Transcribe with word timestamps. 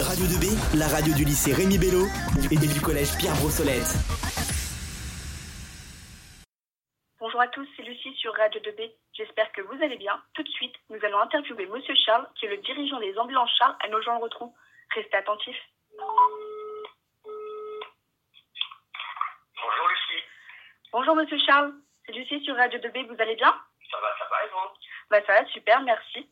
Radio 0.00 0.26
2B, 0.28 0.52
la 0.76 0.88
radio 0.88 1.14
du 1.14 1.24
lycée 1.24 1.54
Rémi 1.54 1.78
Bello 1.78 2.04
et 2.52 2.56
du 2.56 2.80
collège 2.80 3.16
Pierre 3.16 3.34
Brossolette. 3.40 3.96
Bonjour 7.18 7.40
à 7.40 7.48
tous, 7.48 7.66
c'est 7.76 7.82
Lucie 7.82 8.12
sur 8.16 8.34
Radio 8.36 8.60
2B. 8.60 8.92
J'espère 9.14 9.50
que 9.52 9.62
vous 9.62 9.82
allez 9.82 9.96
bien. 9.96 10.20
Tout 10.34 10.42
de 10.42 10.48
suite, 10.48 10.74
nous 10.90 11.02
allons 11.02 11.20
interviewer 11.20 11.66
Monsieur 11.66 11.94
Charles, 12.04 12.28
qui 12.34 12.44
est 12.44 12.50
le 12.50 12.58
dirigeant 12.58 13.00
des 13.00 13.16
ambulances 13.18 13.50
Charles 13.58 13.76
à 13.80 13.88
Nogent-le-Rotrou. 13.88 14.54
Restez 14.94 15.16
attentifs. 15.16 15.62
Bonjour 19.56 19.88
Lucie, 19.88 20.24
Bonjour 20.92 21.16
Monsieur 21.16 21.38
Charles, 21.46 21.72
c'est 22.04 22.12
Lucie 22.12 22.44
sur 22.44 22.54
Radio 22.56 22.78
2B. 22.80 23.06
Vous 23.06 23.20
allez 23.22 23.36
bien? 23.36 23.54
Ça 23.90 23.96
va, 24.02 24.08
ça 24.18 24.28
va 24.30 24.44
et 24.44 24.48
vous? 24.50 24.68
Bah 25.10 25.20
ça 25.26 25.40
va, 25.40 25.46
super, 25.48 25.80
merci. 25.82 26.28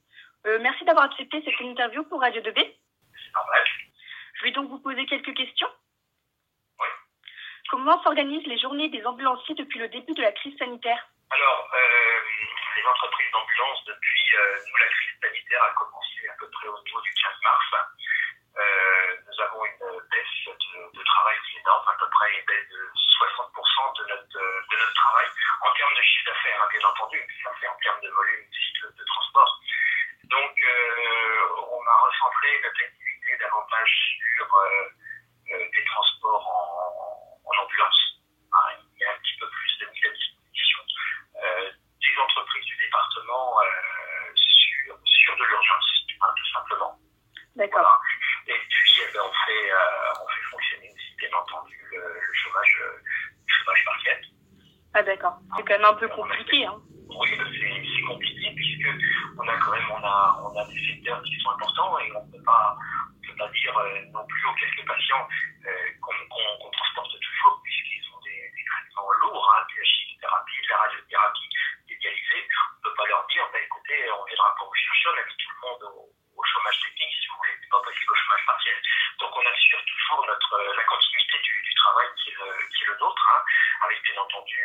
Euh, 0.47 0.59
merci 0.61 0.85
d'avoir 0.85 1.07
accepté 1.07 1.43
cette 1.43 1.61
interview 1.61 2.05
pour 2.05 2.21
Radio 2.21 2.43
2B. 2.43 2.75
Normal. 3.35 3.65
Je 4.35 4.45
vais 4.45 4.53
donc 4.53 4.69
vous 4.71 4.81
poser 4.81 5.07
quelques 5.07 5.35
questions. 5.35 5.71
Oui. 6.81 6.89
Comment 7.71 8.03
s'organisent 8.03 8.47
les 8.47 8.59
journées 8.59 8.89
des 8.89 9.05
ambulanciers 9.07 9.55
depuis 9.55 9.79
le 9.79 9.89
début 9.89 10.15
de 10.15 10.23
la 10.23 10.33
crise 10.33 10.57
sanitaire 10.59 11.09
Alors, 11.31 11.71
euh, 11.75 12.21
les 12.77 12.85
entreprises 12.85 13.31
d'ambulance, 13.33 13.85
depuis 13.87 14.37
euh, 14.37 14.59
nous, 14.69 14.77
la 14.77 14.89
crise 14.89 15.19
sanitaire 15.23 15.63
a 15.63 15.73
commencé 15.75 16.29
à 16.29 16.35
peu 16.39 16.51
près 16.51 16.69
autour 16.69 17.01
du 17.03 17.13
15 17.15 17.33
mars. 17.43 17.67
Euh, 18.57 19.17
nous 19.27 19.43
avons 19.43 19.65
une 19.65 20.01
baisse 20.11 20.47
de, 20.47 20.99
de 20.99 21.03
travail 21.03 21.37
qui 21.47 21.57
est 21.57 21.61
énorme, 21.61 21.89
à 21.89 21.97
peu 21.99 22.09
près 22.11 22.39
une 22.39 22.47
baisse 22.47 22.69
de 22.71 22.91
60% 22.95 23.99
de 23.99 24.05
notre, 24.15 24.39
de 24.39 24.77
notre 24.79 24.95
travail, 24.95 25.27
en 25.63 25.73
termes 25.75 25.95
de 25.95 26.03
chiffre 26.03 26.27
d'affaires, 26.31 26.63
hein, 26.63 26.69
bien 26.71 26.89
entendu, 26.89 27.19
ça 27.43 27.51
fait 27.61 27.67
en 27.67 27.77
termes 27.83 28.01
de 28.01 28.11
volume 28.11 28.47
de, 28.47 28.95
de 28.95 29.05
transport. 29.05 29.61
Donc, 30.25 30.55
euh, 30.63 31.47
on 31.71 31.83
a 31.83 31.97
recentré 32.07 32.61
notre 32.63 32.81
activité 32.83 33.14
sur 33.87 34.47
euh, 34.55 34.89
euh, 35.53 35.65
des 35.75 35.85
transports 35.85 36.47
en, 36.47 37.49
en 37.49 37.65
ambulance. 37.65 38.01
Hein, 38.53 38.79
il 38.95 39.01
y 39.01 39.05
a 39.05 39.11
un 39.11 39.19
petit 39.19 39.37
peu 39.39 39.49
plus 39.49 39.79
de 39.81 39.87
mise 39.91 40.05
à 40.07 40.13
disposition 40.15 40.79
euh, 41.43 41.71
des 42.01 42.15
entreprises 42.23 42.65
du 42.67 42.77
département 42.77 43.59
sur, 44.35 44.99
sur 45.05 45.37
de 45.37 45.45
l'urgence, 45.45 45.91
hein, 46.21 46.33
tout 46.37 46.51
simplement. 46.53 46.99
D'accord. 47.57 47.83
Voilà. 47.83 48.59
Et 48.59 48.61
puis, 48.69 48.93
eh 49.03 49.13
ben, 49.13 49.21
on, 49.25 49.33
fait, 49.47 49.73
on 50.21 50.29
fait 50.29 50.47
fonctionner 50.51 50.91
aussi, 50.95 51.17
bien 51.19 51.33
entendu, 51.39 51.79
le, 51.91 51.99
le 51.99 52.35
chômage, 52.35 52.83
le 52.83 53.53
chômage 53.53 53.85
partiel. 53.85 54.21
Ah 54.95 55.03
d'accord. 55.03 55.39
C'est 55.57 55.63
quand 55.63 55.75
même 55.75 55.85
un 55.85 55.95
peu 55.95 56.09
compliqué. 56.09 56.67
Hein. 56.67 56.81
Oui, 57.09 57.31
c'est 57.31 58.03
compliqué 58.03 58.53
puisque 58.55 58.89
on 59.39 59.49
a 59.49 59.57
quand 59.59 59.73
même 59.73 59.91
on 59.91 60.05
a, 60.05 60.43
on 60.43 60.59
a 60.59 60.65
des 60.67 60.87
secteurs 60.87 61.23
qui 61.23 61.39
sont 61.41 61.51
importants 61.51 61.99
et 61.99 62.13
on 62.17 62.27
ne 62.27 62.33
peut 62.33 62.43
pas 62.45 62.74
euh, 63.79 64.05
non 64.13 64.25
plus 64.27 64.45
aux 64.47 64.55
quelques 64.55 64.87
patients 64.87 65.29
euh, 65.67 65.89
qu'on 66.01 66.71
transporte 66.71 67.21
toujours 67.21 67.61
puisqu'ils 67.63 68.05
ont 68.15 68.21
des, 68.21 68.51
des 68.57 68.65
traitements 68.65 69.13
lourds, 69.13 69.53
hein, 69.55 69.67
de 69.69 69.79
la 69.79 69.85
chimiothérapie, 69.85 70.61
de 70.63 70.69
la 70.69 70.79
radiothérapie 70.79 71.49
médialisée. 71.89 72.43
On 72.45 72.77
ne 72.77 72.83
peut 72.91 72.97
pas 72.97 73.07
leur 73.07 73.27
dire, 73.27 73.49
bah, 73.53 73.61
écoutez, 73.61 74.11
on 74.11 74.25
viendra 74.25 74.55
pour 74.59 74.69
vous 74.69 74.75
chercher, 74.75 75.09
on 75.09 75.19
a 75.19 75.25
mis 75.25 75.37
tout 75.37 75.51
le 75.51 75.61
monde 75.69 75.83
au, 75.83 76.11
chômage 76.45 76.79
technique 76.85 77.09
si 77.09 77.27
vous 77.29 77.37
voulez, 77.41 77.57
pas 77.71 77.81
possible 77.81 78.13
au 78.13 78.15
chômage 78.15 78.47
partiel. 78.47 78.77
Donc 79.19 79.33
on 79.35 79.47
assure 79.49 79.83
toujours 79.87 80.27
notre, 80.27 80.53
euh, 80.61 80.77
la 80.77 80.85
continuité 80.85 81.39
du, 81.41 81.75
travail 81.75 82.09
qui 82.23 82.31
est 82.31 82.87
le, 82.87 82.97
nôtre, 83.01 83.29
hein, 83.33 83.43
avec 83.85 84.03
bien 84.03 84.23
entendu 84.23 84.61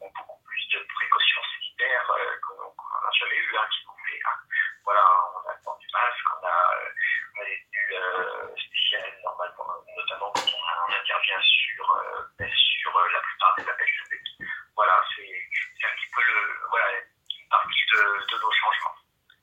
beaucoup 0.00 0.40
plus 0.46 0.68
de 0.68 0.78
précautions 0.94 1.42
sanitaires 1.54 2.10
euh, 2.10 2.36
qu'on 2.42 2.70
qu'on 2.72 3.00
n'a 3.04 3.10
jamais 3.18 3.36
eu, 3.36 3.56
hein, 3.56 3.66
si 3.70 3.84
vous 3.84 3.94
voulez. 3.98 4.20
hein. 4.24 4.36
Voilà, 4.84 5.04
on 5.34 5.48
a 5.48 5.52
le 5.54 5.62
port 5.64 5.78
du 5.78 5.86
masque, 5.92 6.26
on 6.40 6.46
a, 6.46 6.58
euh, 6.74 6.90
on 7.36 7.42
a 7.42 7.44
des 7.44 7.58
tenues 7.60 7.94
euh, 7.94 8.56
spéciales, 8.56 9.18
normalement, 9.22 9.68
notamment 9.96 10.32
quand 10.32 10.48
on, 10.48 10.60
on 10.88 10.94
intervient 10.94 11.42
sur, 11.42 11.84
euh, 11.96 12.22
ben, 12.38 12.50
sur 12.54 12.96
euh, 12.96 13.08
la 13.12 13.20
plupart 13.20 13.54
des 13.58 13.68
appels 13.68 13.94
publics. 14.02 14.50
Voilà, 14.74 15.04
c'est 15.14 15.48
c'est 15.78 15.86
un 15.86 15.94
petit 15.94 16.10
peu 16.14 16.22
le, 16.22 16.68
voilà, 16.70 16.86
une 16.96 17.48
partie 17.48 17.84
de, 17.92 18.00
de 18.00 18.36
nos 18.40 18.52
changements. 18.52 18.96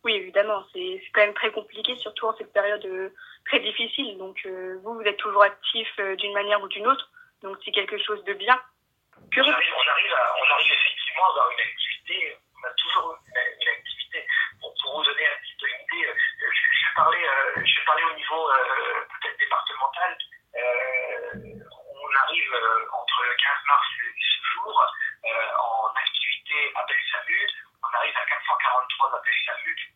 Oui, 0.04 0.14
évidemment. 0.16 0.66
C'est 1.04 1.12
quand 1.12 1.22
même 1.22 1.34
très 1.34 1.52
compliqué, 1.52 1.96
surtout 1.98 2.28
en 2.28 2.36
cette 2.38 2.54
période 2.54 2.86
euh, 2.86 3.10
très 3.46 3.60
difficile. 3.60 4.18
Donc 4.18 4.40
euh, 4.46 4.80
vous, 4.84 4.96
vous 4.96 5.02
êtes 5.02 5.18
toujours 5.18 5.44
actif 5.44 5.88
euh, 6.00 6.16
d'une 6.16 6.34
manière 6.34 6.62
ou 6.62 6.68
d'une 6.68 6.88
autre. 6.88 7.10
Donc 7.42 7.58
c'est 7.64 7.72
quelque 7.72 7.98
chose 7.98 8.24
de 8.26 8.34
bien. 8.34 8.60
On 9.36 9.42
arrive, 9.42 9.74
on 9.76 10.54
arrive, 10.54 10.72
effectivement 10.72 11.26
à 11.26 11.30
avoir 11.30 11.52
une 11.52 11.60
activité, 11.60 12.38
on 12.56 12.68
a 12.68 12.72
toujours 12.72 13.18
une, 13.28 13.70
activité. 13.70 14.26
Pour, 14.62 14.74
vous 14.98 15.04
donner 15.04 15.28
un 15.28 15.38
petit 15.42 15.56
peu 15.60 15.68
une 15.68 15.84
idée, 15.84 16.08
je, 16.40 16.46
je 16.46 17.02
euh, 17.02 17.66
je 17.66 17.86
parler 17.86 18.04
au 18.04 18.16
niveau 18.16 18.50
peut-être 19.22 19.38
départemental. 19.38 20.18
On 20.56 22.16
arrive 22.24 22.56
entre 22.94 23.24
le 23.24 23.36
15 23.36 23.58
mars 23.68 23.88
et 24.00 24.22
ce 24.22 24.48
jour 24.54 24.94
en 25.24 25.94
activité 25.96 26.72
appel 26.76 26.98
SAMU, 27.12 27.48
on 27.84 27.98
arrive 27.98 28.16
à 28.16 28.26
443 28.26 29.16
appels 29.16 29.34
SAMU 29.46 29.87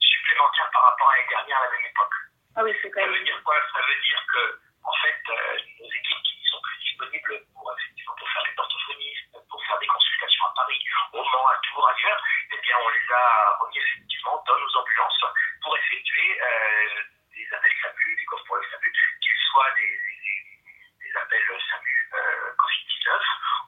par 0.74 0.84
rapport 0.84 1.10
à 1.10 1.16
l'année 1.16 1.28
dernière 1.30 1.58
à 1.58 1.66
la 1.66 1.72
même 1.72 1.86
époque. 1.86 2.16
Ah 2.56 2.64
oui, 2.64 2.76
c'est 2.82 2.90
quand 2.92 3.02
Ça 3.02 3.08
veut 3.08 3.24
dire 3.24 3.42
quoi? 3.44 3.56
Ça 3.74 3.82
veut 3.82 4.02
dire 4.02 4.26
que, 4.34 4.60
en 4.84 4.94
fait, 5.02 5.22
euh, 5.30 5.58
nos 5.80 5.88
équipes 5.92 6.24
qui 6.24 6.44
sont 6.50 6.62
plus 6.62 6.78
disponibles 6.80 7.46
pour, 7.54 7.74
effectivement, 7.78 8.16
pour 8.18 8.30
faire 8.30 8.44
des 8.44 8.58
orthophonistes, 8.58 9.26
pour 9.50 9.66
faire 9.66 9.80
des 9.80 9.88
consultations 9.88 10.46
à 10.46 10.54
Paris, 10.56 10.82
au 11.14 11.24
Mans, 11.24 11.48
à 11.48 11.58
Tours, 11.64 11.88
ailleurs, 11.88 12.22
eh 12.54 12.58
bien, 12.58 12.76
on 12.82 12.90
les 12.90 13.14
a 13.14 13.58
remis 13.62 13.78
effectivement 13.78 14.44
dans 14.48 14.60
nos 14.60 14.78
ambulances 14.78 15.26
pour 15.62 15.78
effectuer 15.78 16.42
euh, 16.42 17.02
des 17.36 17.48
appels 17.54 17.78
SAMU, 17.82 18.16
des 18.18 18.26
courses 18.26 18.44
pour 18.46 18.56
le 18.58 18.64
SAMU, 18.70 18.92
qu'ils 19.22 19.42
soient 19.52 19.72
des, 19.78 19.88
des, 19.88 21.08
des 21.08 21.16
appels 21.18 21.48
SAMU 21.70 22.10
euh, 22.14 22.52
Covid-19 22.58 23.22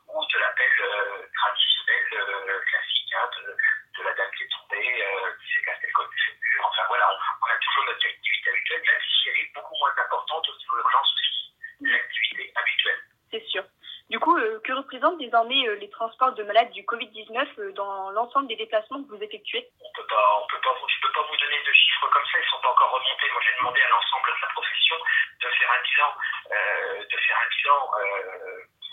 ou 0.10 0.26
de 0.26 0.38
l'appel 0.40 0.72
euh, 0.82 1.28
traditionnel 1.34 2.06
euh, 2.14 2.60
classique 2.68 3.14
hein, 3.16 3.30
de, 3.40 3.56
de 3.98 4.04
la 4.04 4.14
dame 4.14 4.32
qui 4.36 4.44
est 4.44 4.52
tombée, 4.52 5.04
euh, 5.04 5.32
qui 5.40 5.54
s'est 5.54 5.62
cassé 5.64 5.88
le 5.88 5.94
col 5.94 6.10
du 6.10 6.20
fémur. 6.22 6.66
Enfin 6.68 6.84
voilà, 6.88 7.08
on, 7.12 7.46
on 7.46 7.50
a 7.50 7.58
toujours 7.58 7.86
notre 7.86 8.06
activité 8.06 8.50
habituelle, 8.50 8.84
même 8.86 9.02
si 9.02 9.30
elle 9.30 9.38
est 9.38 9.52
beaucoup 9.56 9.76
moins 9.80 9.94
importante 9.98 10.50
au 10.50 10.58
niveau 10.58 10.78
urgence 10.78 11.14
aussi, 11.14 11.56
l'activité 11.82 12.52
habituelle. 12.56 13.00
C'est 13.32 13.46
sûr. 13.48 13.64
Du 14.10 14.20
coup, 14.20 14.38
euh, 14.38 14.60
que 14.64 14.74
représentent 14.74 15.18
euh, 15.34 15.76
les 15.82 15.90
transports 15.90 16.34
de 16.34 16.44
malades 16.44 16.70
du 16.72 16.84
Covid-19 16.84 17.48
euh, 17.58 17.72
dans 17.74 18.12
l'ensemble 18.12 18.48
des 18.48 18.56
déplacements 18.56 19.02
que 19.04 19.10
vous 19.10 19.24
effectuez 19.24 19.66
On 19.82 19.92
peut 19.96 20.06
peut 20.06 20.14
pas, 20.14 20.78
je 20.86 21.02
peux 21.02 21.12
pas 21.12 21.26
vous 21.26 21.38
donner 21.38 21.58
de 21.58 21.74
chiffres 21.74 22.08
comme 22.14 22.26
ça, 22.32 22.38
ils 22.38 22.50
sont 22.50 22.62
pas 22.62 22.70
encore 22.70 22.94
remontés. 22.94 23.30
Moi, 23.34 23.42
j'ai 23.42 23.58
demandé 23.58 23.82
à 23.82 23.90
l'ensemble 23.90 24.30
de 24.30 24.42
la 24.42 24.54
profession 24.54 24.96
de 25.42 25.50
faire 25.50 25.72
un 25.74 25.82
bilan, 25.82 26.12
euh, 26.54 27.06
de 27.10 27.18
faire 27.18 27.38
un 27.42 27.50
bilan 27.50 27.82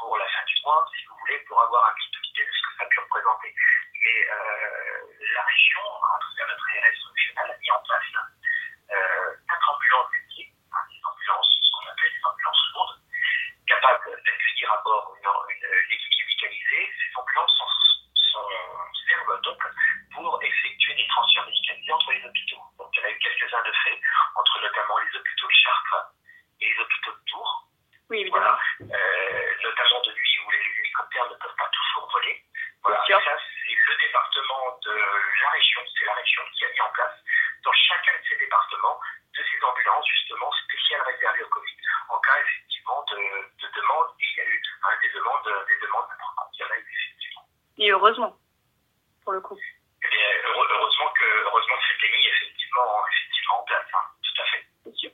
pour 0.01 0.17
la 0.17 0.25
fin 0.33 0.45
du 0.49 0.57
mois, 0.65 0.81
si 0.97 1.05
vous 1.05 1.17
voulez, 1.21 1.39
pour 1.45 1.61
avoir 1.61 1.93
un 1.93 1.95
petit 2.01 2.09
peu 2.09 2.21
d'idée 2.25 2.47
de 2.49 2.53
ce 2.57 2.63
que 2.65 2.73
ça 2.81 2.87
pu 2.89 3.01
représenter. 3.01 3.53
Mais 4.01 4.17
la 5.37 5.45
région, 5.45 5.85
à 6.01 6.19
travers 6.25 6.49
notre 6.49 6.67
ARS 6.73 7.01
régional, 7.13 7.51
a 7.53 7.57
mis 7.61 7.71
en 7.71 7.83
place 7.85 8.09
quatre 8.89 9.69
ambulances 9.77 10.11
dédiées, 10.17 10.49
hein, 10.73 10.85
des 10.89 11.05
ambulances, 11.05 11.53
ce 11.61 11.69
qu'on 11.69 11.85
appelle 11.85 12.13
des 12.17 12.25
ambulances 12.25 12.65
lourdes, 12.73 12.97
capables 13.69 14.09
d'accueillir 14.25 14.73
à 14.73 14.81
bord 14.81 15.13
une, 15.21 15.50
Ces 16.71 17.17
ambulances 17.19 17.53
sont, 17.59 17.67
sont, 18.15 18.49
servent 19.09 19.41
donc 19.43 19.59
pour 20.15 20.43
effectuer 20.43 20.95
des 20.95 21.07
transferts 21.09 21.47
médicalisés 21.47 21.93
entre 21.93 22.13
les 22.13 22.25
hôpitaux. 22.25 22.63
Donc 22.79 22.89
il 22.95 23.01
y 23.01 23.03
en 23.03 23.07
a 23.07 23.11
eu 23.11 23.19
quelques-uns 23.19 23.63
de 23.63 23.73
faits, 23.73 24.01
entre 24.37 24.61
notamment 24.63 24.99
les 24.99 25.19
hôpitaux 25.19 25.47
de 25.47 25.53
Chartres 25.53 26.07
et 26.61 26.73
les 26.73 26.79
hôpitaux 26.81 27.13
de 27.13 27.23
Tours. 27.27 27.69
Oui, 28.11 28.21
évidemment. 28.21 28.57
Voilà. 28.81 28.95
Euh, 28.95 29.55
notamment 29.63 30.01
de 30.03 30.13
nuit 30.13 30.39
où 30.47 30.51
les 30.51 30.63
hélicoptères 30.79 31.29
ne 31.31 31.35
peuvent 31.37 31.57
pas 31.59 31.69
toujours 31.69 32.11
voler. 32.13 32.45
Voilà. 32.83 33.05
Ça, 33.07 33.37
c'est 33.37 33.77
le 33.89 33.97
département 33.99 34.79
de 34.85 34.93
la 34.95 35.51
région, 35.51 35.81
c'est 35.99 36.05
la 36.07 36.15
région 36.15 36.43
qui 36.55 36.65
a 36.65 36.69
mis 36.71 36.81
en 36.81 36.91
place 36.93 37.15
dans 37.65 37.73
chacun 37.73 38.13
de 38.19 38.25
ces 38.29 38.37
départements 38.37 39.01
de 39.37 39.43
ces 39.45 39.65
ambulances 39.65 40.07
justement 40.09 40.51
spéciales 40.65 41.03
réservées 41.03 41.43
au 41.45 41.49
Covid 41.49 41.77
en 42.09 42.19
cas 42.19 42.39
effectivement 42.41 43.05
de, 43.11 43.17
de 43.63 43.69
demande. 43.75 44.09
Et 44.21 44.25
il 44.27 44.37
y 44.37 44.41
a 44.41 44.45
eu 44.45 44.63
hein, 44.85 44.97
des 45.03 45.11
demandes, 45.11 45.65
des 45.69 45.79
demandes 45.87 46.11
importantes. 46.11 46.51
Il 46.55 46.61
y 46.61 46.65
en 46.65 46.71
a 46.71 46.77
eu 46.79 46.87
effectivement. 46.91 47.45
Et 47.79 47.91
heureusement, 47.93 48.37
pour 49.23 49.33
le 49.35 49.41
coup. 49.41 49.59
Et 50.03 50.09
bien, 50.09 50.25
heure- 50.49 50.67
heureusement 50.71 51.11
que 51.13 51.25
heureusement 51.47 51.77
que 51.79 51.85
c'était 51.95 52.11
mis 52.17 52.27
effectivement, 52.27 53.07
effectivement 53.07 53.61
en 53.61 53.65
place. 53.65 53.87
hein. 53.95 54.05
Tout 54.25 54.43
à 54.43 54.45
fait. 54.47 54.65
C'est 54.85 54.95
sûr. 54.97 55.11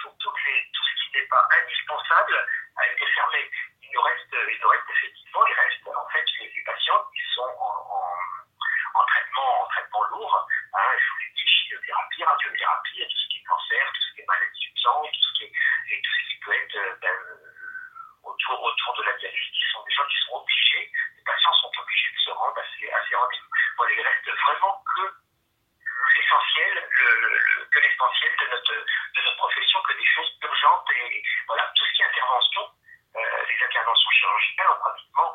tout, 0.00 0.10
tout, 0.18 0.32
les- 0.46 0.66
tout 0.72 0.82
ce 0.82 0.94
qui 1.04 1.18
n'est 1.18 1.26
pas 1.28 1.46
indispensable 1.62 2.46
a 2.76 2.86
été 2.92 3.06
fermé. 3.06 3.50
Il 3.82 3.90
nous 3.94 4.02
reste, 4.02 4.32
il 4.32 4.58
nous 4.60 4.68
reste 4.68 4.90
effectivement, 4.90 5.46
il 5.46 5.54
reste 5.54 5.86
en 5.88 6.08
fait 6.08 6.24
les, 6.40 6.48
les 6.52 6.62
patients 6.64 7.04
qui 7.14 7.22
sont 7.34 7.42
en, 7.42 7.74
en, 7.94 9.00
en 9.00 9.04
traitement, 9.06 9.62
en 9.62 9.66
traitement 9.68 10.04
Hein, 10.24 10.92
je 10.98 11.04
vous 11.12 11.18
l'ai 11.20 11.32
dit, 11.36 11.46
chimiothérapie, 11.46 12.24
radiothérapie, 12.24 12.98
tout 13.08 13.16
ce 13.20 13.28
qui 13.28 13.38
est 13.38 13.44
cancer, 13.44 13.84
tout 13.92 14.02
ce 14.02 14.14
qui 14.14 14.20
est 14.22 14.26
maladie 14.26 14.60
du 14.72 14.80
sang, 14.80 15.02
tout 15.04 15.20
ce 15.22 15.32
qui 15.38 15.44
est, 15.44 15.52
et 15.92 16.02
tout 16.02 16.12
ce 16.12 16.22
qui 16.30 16.36
peut 16.40 16.52
être 16.54 16.76
euh, 16.76 16.94
ben, 17.02 17.12
euh, 17.12 18.24
autour, 18.24 18.62
autour 18.62 18.96
de 18.96 19.02
la 19.04 19.12
dialyse, 19.18 19.50
qui 19.52 19.64
sont 19.72 19.82
des 19.84 19.92
gens 19.92 20.06
qui 20.08 20.16
sont 20.26 20.34
obligés, 20.40 20.90
les 21.16 21.22
patients 21.24 21.52
sont 21.60 21.72
obligés 21.80 22.12
de 22.12 22.18
se 22.18 22.30
rendre 22.30 22.58
à 22.58 22.64
ces, 22.80 22.88
rendez-vous. 23.16 23.50
Voilà, 23.76 23.92
il 23.92 24.00
reste 24.00 24.28
vraiment 24.40 24.82
que 24.96 25.02
l'essentiel, 26.16 26.72
le, 26.90 27.20
le- 27.20 27.38
le- 27.38 27.64
que 27.70 27.78
l'essentiel 27.80 28.32
de 28.40 28.46
notre, 28.50 28.72
de 28.74 29.20
notre 29.22 29.36
profession, 29.36 29.80
que 29.82 29.92
des 29.96 30.06
choses 30.06 30.30
urgentes 30.42 30.88
et 30.96 31.22
voilà, 31.46 31.70
tout 31.76 31.84
ce 31.84 31.92
qui 31.92 32.02
est 32.02 32.06
intervention, 32.06 32.62
euh, 33.16 33.44
les 33.48 33.64
interventions 33.64 34.10
chirurgicales 34.10 34.70
ont 34.70 34.80
pratiquement 34.80 35.34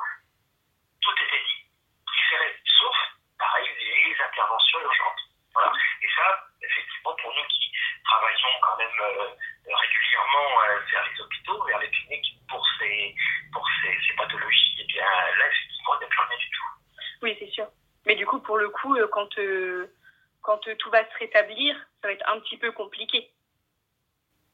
tout 1.02 1.16
été 1.24 1.38
dit, 1.40 1.66
différé, 2.14 2.56
sauf, 2.66 2.96
pareil, 3.38 3.70
les 3.80 4.16
interventions 4.22 4.82
urgentes. 4.82 5.22
Voilà. 5.54 5.72
Et 6.02 6.08
ça, 6.16 6.48
effectivement, 6.62 7.16
pour 7.16 7.34
nous 7.36 7.44
qui 7.48 7.72
travaillons 8.06 8.60
quand 8.62 8.78
même 8.78 9.00
euh, 9.02 9.28
régulièrement 9.66 10.62
euh, 10.64 10.80
vers 10.92 11.06
les 11.12 11.22
hôpitaux, 11.22 11.64
vers 11.66 11.80
les 11.80 11.90
cliniques 11.92 12.34
pour 12.50 12.66
ces, 12.80 13.16
pour 13.54 13.68
ces, 13.82 13.98
ces 14.08 14.14
pathologies, 14.16 14.76
et 14.80 14.82
eh 14.84 14.86
bien 14.86 15.06
là, 15.06 15.48
effectivement, 15.48 15.96
il 15.96 16.00
n'y 16.00 16.06
a 16.06 16.08
plus 16.08 16.22
rien 16.22 16.38
du 16.38 16.50
tout. 16.50 16.66
Oui, 17.24 17.36
c'est 17.40 17.52
sûr. 17.52 17.68
Mais 18.06 18.16
du 18.16 18.26
coup, 18.82 18.98
quand, 19.12 19.30
quand 20.42 20.58
tout 20.58 20.90
va 20.90 21.06
se 21.06 21.18
rétablir, 21.18 21.76
ça 22.02 22.08
va 22.08 22.14
être 22.14 22.28
un 22.28 22.40
petit 22.40 22.58
peu 22.58 22.72
compliqué. 22.72 23.32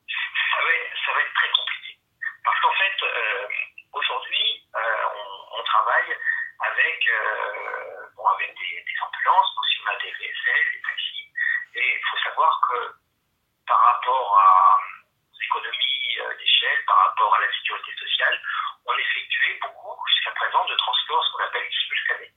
Ça 0.08 1.14
va, 1.14 1.22
être 1.22 1.34
très 1.34 1.50
compliqué. 1.52 2.00
Parce 2.44 2.60
qu'en 2.60 2.72
fait, 2.72 3.04
euh, 3.04 3.48
aujourd'hui, 3.94 4.68
euh, 4.76 5.06
on, 5.58 5.64
travaille 5.64 6.18
avec, 6.60 7.08
euh, 7.08 8.08
des, 8.38 8.96
ambulances, 9.02 9.52
aussi 9.60 9.78
on 9.86 9.92
a 9.92 9.96
des 9.98 10.12
VSL, 10.12 10.72
des 10.74 10.82
taxis. 10.82 11.32
Et 11.76 11.96
il 11.96 12.04
faut 12.10 12.18
savoir 12.18 12.62
que 12.70 12.92
par 13.68 13.80
rapport 13.80 14.40
à, 14.40 14.80
aux 15.32 15.42
économies 15.42 16.20
d'échelle, 16.40 16.84
par 16.86 16.98
rapport 16.98 17.36
à 17.36 17.42
la 17.42 17.52
sécurité 17.54 17.94
sociale, 17.96 18.42
on 18.86 18.98
effectuait 18.98 19.60
beaucoup 19.62 19.96
jusqu'à 20.08 20.32
présent 20.32 20.66
de 20.66 20.76
transports, 20.76 21.24
ce 21.26 21.32
qu'on 21.32 21.44
appelle 21.44 21.70
simultanés. 21.72 22.37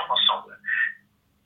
Deux 0.00 0.08
patients 0.08 0.12
ensemble. 0.12 0.56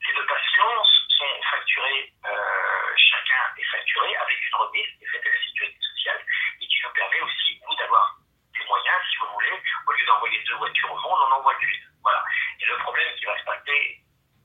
Ces 0.05 0.13
deux 0.13 0.25
patients 0.25 0.83
sont 1.09 1.41
facturés, 1.49 2.13
euh, 2.25 2.93
chacun 2.95 3.43
est 3.57 3.63
facturé 3.63 4.15
avec 4.15 4.37
une 4.47 4.55
remise 4.55 4.87
qui 4.97 5.05
est 5.05 5.07
faite 5.07 5.25
à 5.25 5.29
la 5.29 5.45
sécurité 5.45 5.79
sociale 5.81 6.19
et 6.61 6.67
qui 6.67 6.77
nous 6.83 6.93
permet 6.93 7.21
aussi, 7.21 7.61
nous, 7.67 7.75
d'avoir 7.75 8.15
des 8.53 8.65
moyens, 8.65 9.01
si 9.09 9.17
vous 9.17 9.33
voulez, 9.33 9.51
au 9.87 9.91
lieu 9.91 10.05
d'envoyer 10.05 10.43
deux 10.43 10.55
voitures 10.55 10.91
au 10.91 10.99
monde, 10.99 11.19
on 11.19 11.33
en 11.33 11.37
envoie 11.39 11.55
une. 11.61 11.83
Voilà. 12.03 12.23
Et 12.59 12.65
le 12.65 12.77
problème 12.77 13.15
qui 13.15 13.25
va 13.25 13.37
se 13.39 13.45
passer 13.45 13.99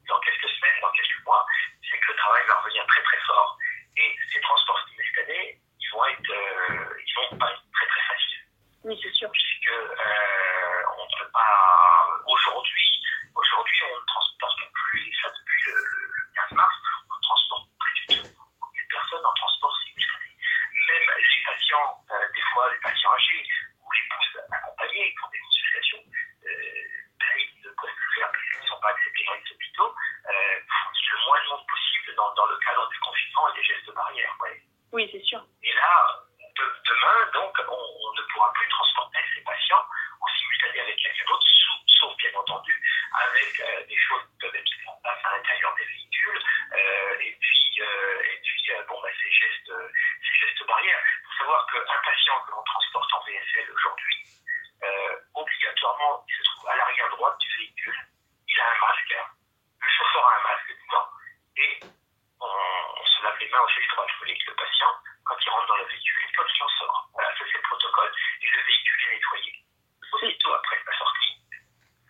dans 0.08 0.20
quelques 0.20 0.48
semaines, 0.48 0.80
dans 0.80 0.92
quelques 0.92 1.24
mois, 1.26 1.46
c'est 1.82 1.98
que 1.98 2.12
le 2.12 2.16
travail 2.16 2.46
va 2.46 2.56
revenir 2.60 2.86
très 2.86 3.02
très 3.02 3.18
fort 3.26 3.58
et 3.96 4.16
ces 4.32 4.40
transports 4.40 4.80
simultanés, 4.88 5.58
ils 5.78 5.90
vont 5.90 6.04
être, 6.06 6.30
euh, 6.30 7.02
ils 7.06 7.14
vont 7.14 7.38
pas 7.38 7.50
être 7.52 7.62
très 7.72 7.86
très 7.86 8.02
faciles. 8.02 8.44
Oui, 8.84 8.98
c'est 9.02 9.12
sûr. 9.12 9.30
Puisque 9.30 9.68
euh, 9.68 10.82
on 10.96 11.04
ne 11.04 11.18
peut 11.18 11.30
pas 11.32 12.20
aujourd'hui, 12.26 13.02
aujourd'hui 13.34 13.80
on 13.92 14.00
ne 14.00 14.06
transporte 14.06 14.60
plus, 14.72 15.08
et 15.08 15.12
ça 15.22 15.28
depuis 15.30 15.62
le, 15.66 15.74
le 15.74 16.34
15 16.48 16.52
mars, 16.52 16.74
on 17.10 17.14
ne 17.14 17.22
transporte 17.22 17.68
plus 17.78 17.94
du 17.94 18.22
tout 18.22 18.28
aucune 18.62 18.88
personne 18.88 19.24
en 19.24 19.34
transport 19.34 19.76
simultané. 19.84 20.30
Même 20.88 21.08
les 21.18 21.42
patients, 21.44 22.04
euh, 22.10 22.28
des 22.34 22.44
fois 22.52 22.70
les 22.72 22.80
patients 22.80 23.12
âgés 23.12 23.44
ou 23.84 23.92
les 23.92 24.04
pouces 24.08 24.38
accompagnés 24.50 25.14
pour 25.20 25.30
des 25.30 25.38
consultations, 25.38 26.02
euh, 26.46 26.50
ben, 27.18 27.34
ils 27.36 27.62
ne 27.64 27.70
peuvent 27.70 27.96
plus 27.96 28.14
faire 28.14 28.30
parce 28.32 28.44
qu'ils 28.50 28.62
ne 28.62 28.68
sont 28.68 28.80
pas 28.80 28.90
acceptés 28.90 29.24
dans 29.24 29.34
les 29.34 29.52
hôpitaux, 29.52 29.94
euh, 30.30 30.60
le 31.10 31.18
moins 31.26 31.42
de 31.42 31.48
monde 31.50 31.66
possible 31.66 32.14
dans, 32.14 32.34
dans, 32.34 32.46
le 32.46 32.56
cadre 32.58 32.88
du 32.88 32.98
confinement 33.00 33.48
et 33.50 33.60
des 33.60 33.64
gestes 33.64 33.92
barrières. 33.92 34.36
Ouais. 34.40 34.62
Oui, 34.92 35.08
c'est 35.12 35.22
sûr. 35.22 35.42
Et 35.62 35.72
là, 35.74 36.24
de, 36.38 36.64
demain, 36.86 37.30
donc, 37.34 37.54
on, 37.68 37.74
on, 37.74 38.12
ne 38.14 38.22
pourra 38.32 38.52
plus 38.52 38.68
transporter 38.68 39.18
ces 39.34 39.42
patients 39.42 39.84
en 40.20 40.26
simultané 40.26 40.80
avec 40.80 40.96
quelqu'un 40.96 41.24
d'autre, 41.26 41.46
sauf 41.86 42.16
bien 42.16 42.30
entendu 42.34 42.74
avec 43.12 43.60
euh, 43.60 43.86
des 43.86 43.96
choses 43.96 44.22
qui 44.30 44.38
peuvent 44.40 44.54
être 44.54 44.70
mises 44.70 44.88
en 44.88 45.00
place 45.02 45.18
à 45.24 45.36
l'intérieur 45.36 45.74
des 45.76 45.84
véhicules, 45.84 46.42
euh, 46.72 47.26
et 47.26 47.36
puis, 47.40 47.82
euh, 47.82 48.22
et 48.22 48.40
ces, 49.22 49.30
gestes, 49.30 49.72
ces 50.22 50.36
gestes 50.46 50.66
barrières. 50.66 51.02
Il 51.02 51.26
faut 51.26 51.38
savoir 51.44 51.66
qu'un 51.66 52.00
patient 52.04 52.40
que 52.46 52.50
l'on 52.52 52.62
transporte 52.62 53.12
en 53.14 53.24
VSL 53.24 53.70
aujourd'hui, 53.72 54.24
obligatoirement, 55.34 56.24
il 56.28 56.34
se 56.34 56.42
trouve 56.50 56.68
à 56.68 56.76
l'arrière 56.76 57.08
droite 57.10 57.38
du 57.38 57.56
véhicule, 57.56 57.96
il 58.48 58.60
a 58.60 58.64
un 58.64 58.78
masque, 58.80 59.16
le 59.80 59.88
chauffeur 59.88 60.26
a 60.26 60.36
un 60.36 60.42
masque 60.42 60.70
dedans, 60.70 61.08
et 61.56 61.80
on, 62.40 63.04
se 63.04 63.22
lave 63.22 63.38
les 63.38 63.48
mains 63.48 63.60
au 63.60 63.68
filtre 63.68 63.98
alcoolique, 64.00 64.46
le 64.46 64.54
patient, 64.54 64.94
quand 65.24 65.36
il 65.40 65.50
rentre 65.50 65.66
dans 65.66 65.76
le 65.76 65.84
véhicule 65.84 66.22
et 66.28 66.32
quand 66.32 66.44
il 66.48 66.62
en 66.62 66.68
sort. 66.68 67.08
Voilà, 67.12 67.28
ça 67.36 67.44
c'est 67.44 67.58
le 67.58 67.62
protocole. 67.62 68.12
Et 68.42 68.50
le 68.50 68.62
véhicule 68.62 69.04
est 69.04 69.14
nettoyé. 69.14 69.52
Aussitôt 70.12 70.54
après 70.54 70.80
la 70.86 70.98
sortie. 70.98 71.36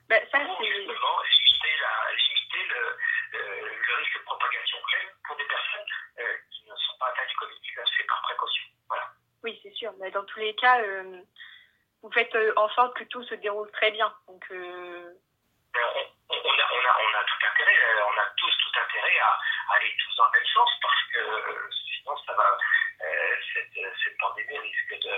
Ben, 0.08 0.26
ça, 0.31 0.38
pour 0.41 0.64
justement 0.64 1.23
limiter, 1.23 1.76
la, 1.81 2.12
limiter 2.14 2.64
le, 2.67 2.99
le, 3.32 3.82
le, 3.87 3.94
risque 3.94 4.19
de 4.19 4.25
propagation, 4.25 4.79
même 4.93 5.08
pour 5.26 5.37
des 5.37 5.44
personnes 5.44 5.87
euh, 6.19 6.37
qui 6.50 6.64
ne 6.64 6.76
sont 6.76 6.99
pas 6.99 7.06
atteintes 7.08 7.29
du 7.29 7.37
Covid-19, 7.37 7.85
c'est 7.97 8.06
par 8.06 8.23
précaution. 8.23 8.64
Voilà. 8.88 9.06
Oui, 9.44 9.61
c'est 9.62 9.73
sûr. 9.75 9.93
Mais 10.00 10.11
dans 10.11 10.25
les 10.41 10.55
cas, 10.55 10.81
euh, 10.81 11.23
vous 12.03 12.11
faites 12.13 12.35
euh, 12.35 12.53
en 12.57 12.69
sorte 12.71 12.97
que 12.97 13.05
tout 13.05 13.23
se 13.25 13.35
déroule 13.37 13.71
très 13.73 13.91
bien. 13.93 14.13
Euh... 14.51 15.13
on, 15.69 16.33
a, 16.33 17.25
tout 17.25 17.47
intérêt, 17.53 17.77
on 18.03 18.19
a 18.19 18.27
tous 18.37 18.51
tout 18.51 18.81
intérêt 18.81 19.19
à, 19.21 19.39
aller 19.75 19.95
tous 20.03 20.17
dans 20.17 20.27
le 20.27 20.39
même 20.39 20.47
sens 20.53 20.71
parce 20.83 21.03
que 21.13 21.71
sinon 21.95 22.17
ça 22.27 22.33
va 22.35 22.59
cette, 23.55 24.19
pandémie 24.19 24.59
risque 24.59 25.01
de. 25.03 25.15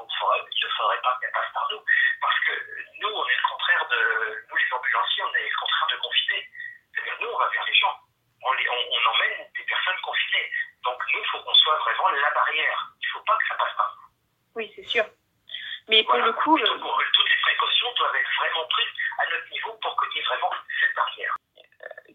Il 0.00 0.64
ne 0.64 0.70
faudrait 0.76 1.02
pas 1.02 1.18
qu'elle 1.20 1.32
passe 1.32 1.52
par 1.52 1.68
nous. 1.70 1.82
Parce 2.20 2.38
que 2.40 2.52
nous, 3.00 3.08
on 3.08 3.28
est 3.28 3.36
le 3.36 3.48
contraire 3.48 3.86
de. 3.90 4.46
Nous, 4.48 4.56
les 4.56 4.72
ambulanciers, 4.72 5.22
on 5.24 5.34
est 5.34 5.48
le 5.48 5.56
contraire 5.60 5.88
de 5.90 5.96
confinés. 5.96 6.48
C'est-à-dire, 6.94 7.16
nous, 7.20 7.28
on 7.28 7.38
va 7.38 7.48
vers 7.48 7.64
les 7.64 7.74
gens. 7.74 7.94
On, 8.42 8.52
les, 8.52 8.68
on, 8.68 8.74
on 8.74 9.10
emmène 9.10 9.46
des 9.56 9.64
personnes 9.64 10.00
confinées. 10.02 10.50
Donc, 10.84 10.98
nous, 11.12 11.20
il 11.20 11.26
faut 11.26 11.42
qu'on 11.42 11.54
soit 11.68 11.92
vraiment 11.92 12.08
la 12.10 12.30
barrière. 12.30 12.92
Il 13.02 13.06
ne 13.06 13.12
faut 13.12 13.24
pas 13.24 13.36
que 13.36 13.48
ça 13.48 13.54
passe 13.56 13.76
par 13.76 13.96
nous. 13.96 14.08
Oui, 14.56 14.72
c'est 14.74 14.86
sûr. 14.86 15.04
Mais 15.88 16.02
pour 16.04 16.16
le 16.16 16.32
coup. 16.32 16.58
Pour, 16.58 17.02
toutes 17.14 17.30
les 17.30 17.42
précautions 17.42 17.88
doivent 17.96 18.16
être 18.16 18.30
vraiment 18.40 18.66
prises 18.68 18.94
à 19.18 19.30
notre 19.30 19.50
niveau 19.50 19.72
pour 19.82 20.00
qu'il 20.00 20.16
y 20.16 20.20
ait 20.20 20.26
vraiment 20.26 20.50
cette 20.80 20.94
barrière. 20.94 21.36